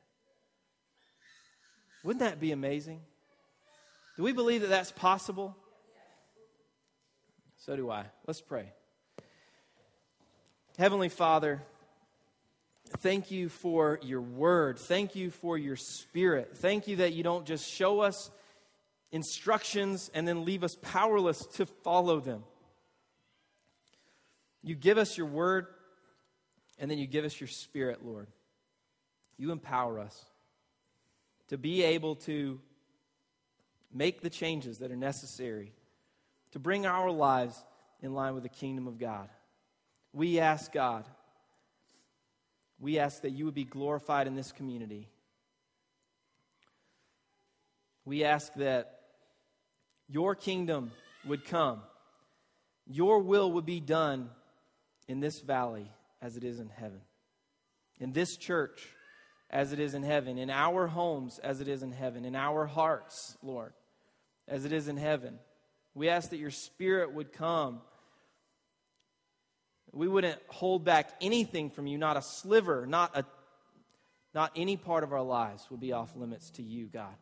Wouldn't 2.04 2.22
that 2.22 2.40
be 2.40 2.52
amazing? 2.52 3.02
Do 4.18 4.24
we 4.24 4.34
believe 4.34 4.62
that 4.62 4.70
that's 4.70 4.92
possible? 4.92 5.56
So 7.58 7.76
do 7.76 7.92
I. 7.92 8.06
Let's 8.26 8.42
pray. 8.42 8.72
Heavenly 10.78 11.10
Father, 11.10 11.62
thank 13.00 13.30
you 13.30 13.50
for 13.50 14.00
your 14.02 14.22
word. 14.22 14.80
Thank 14.80 15.16
you 15.16 15.30
for 15.30 15.58
your 15.58 15.76
spirit. 15.76 16.58
Thank 16.58 16.88
you 16.88 16.98
that 16.98 17.14
you 17.14 17.24
don't 17.24 17.46
just 17.46 17.70
show 17.70 18.02
us 18.02 18.32
instructions 19.12 20.10
and 20.14 20.28
then 20.28 20.46
leave 20.46 20.64
us 20.64 20.76
powerless 20.82 21.46
to 21.54 21.66
follow 21.66 22.20
them. 22.20 22.44
You 24.64 24.76
give 24.76 24.98
us 24.98 25.18
your 25.18 25.28
word, 25.28 25.68
and 26.82 26.90
then 26.90 26.98
you 26.98 27.06
give 27.06 27.24
us 27.24 27.40
your 27.40 27.48
spirit, 27.48 28.04
Lord. 28.04 28.28
You 29.38 29.52
empower 29.52 30.00
us 30.00 30.26
to 31.50 31.58
be 31.58 31.84
able 31.84 32.16
to 32.16 32.60
make 33.94 34.22
the 34.22 34.32
changes 34.32 34.80
that 34.80 34.92
are 34.92 34.96
necessary 34.98 35.74
to 36.54 36.60
bring 36.60 36.88
our 36.88 37.12
lives 37.12 37.64
in 38.02 38.14
line 38.14 38.34
with 38.34 38.44
the 38.44 38.50
kingdom 38.50 38.88
of 38.88 38.98
God. 38.98 39.30
We 40.12 40.40
ask 40.40 40.72
God, 40.72 41.06
we 42.80 42.98
ask 42.98 43.22
that 43.22 43.30
you 43.30 43.46
would 43.46 43.54
be 43.54 43.64
glorified 43.64 44.26
in 44.26 44.36
this 44.36 44.52
community. 44.52 45.08
We 48.06 48.24
ask 48.24 48.52
that 48.56 49.02
your 50.10 50.34
kingdom 50.34 50.92
would 51.26 51.46
come, 51.46 51.82
your 52.88 53.20
will 53.20 53.52
would 53.52 53.68
be 53.68 53.80
done 53.80 54.32
in 55.08 55.20
this 55.20 55.40
valley 55.42 55.88
as 56.22 56.38
it 56.38 56.44
is 56.44 56.60
in 56.60 56.70
heaven, 56.70 57.02
in 58.00 58.14
this 58.14 58.38
church 58.38 58.88
as 59.50 59.74
it 59.74 59.80
is 59.80 59.94
in 59.94 60.04
heaven, 60.04 60.38
in 60.38 60.50
our 60.50 60.88
homes 60.88 61.40
as 61.40 61.60
it 61.60 61.68
is 61.68 61.84
in 61.84 61.92
heaven, 61.92 62.24
in 62.24 62.36
our 62.36 62.66
hearts, 62.66 63.38
Lord, 63.44 63.74
as 64.48 64.64
it 64.66 64.72
is 64.72 64.88
in 64.88 64.98
heaven. 64.98 65.40
We 65.94 66.08
ask 66.08 66.30
that 66.30 66.38
your 66.38 66.52
spirit 66.52 67.14
would 67.14 67.34
come. 67.34 67.82
We 69.92 70.08
wouldn't 70.08 70.40
hold 70.48 70.86
back 70.86 71.10
anything 71.20 71.70
from 71.70 71.86
you, 71.86 71.98
not 71.98 72.16
a 72.16 72.22
sliver, 72.22 72.86
not 72.86 73.12
a 73.16 73.26
not 74.34 74.54
any 74.56 74.78
part 74.78 75.04
of 75.04 75.12
our 75.12 75.22
lives 75.22 75.68
would 75.70 75.82
be 75.82 75.92
off 75.92 76.16
limits 76.16 76.52
to 76.52 76.64
you, 76.64 76.86
God. 76.86 77.14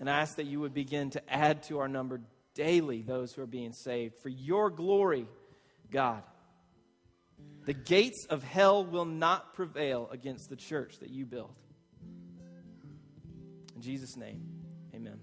And 0.00 0.08
I 0.08 0.20
ask 0.20 0.36
that 0.36 0.46
you 0.46 0.60
would 0.60 0.72
begin 0.72 1.10
to 1.10 1.32
add 1.32 1.64
to 1.64 1.80
our 1.80 1.88
number 1.88 2.22
daily 2.54 3.02
those 3.02 3.34
who 3.34 3.42
are 3.42 3.46
being 3.46 3.72
saved 3.72 4.14
for 4.22 4.30
your 4.30 4.70
glory, 4.70 5.28
God. 5.90 6.22
The 7.64 7.72
gates 7.72 8.26
of 8.28 8.42
hell 8.42 8.84
will 8.84 9.06
not 9.06 9.54
prevail 9.54 10.08
against 10.12 10.50
the 10.50 10.56
church 10.56 10.98
that 10.98 11.10
you 11.10 11.24
build. 11.24 11.54
In 13.74 13.80
Jesus' 13.80 14.16
name, 14.16 14.42
amen. 14.94 15.18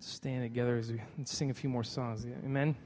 Stand 0.00 0.42
together 0.42 0.76
as 0.76 0.92
we 0.92 1.00
sing 1.24 1.50
a 1.50 1.54
few 1.54 1.70
more 1.70 1.84
songs. 1.84 2.26
Amen. 2.44 2.76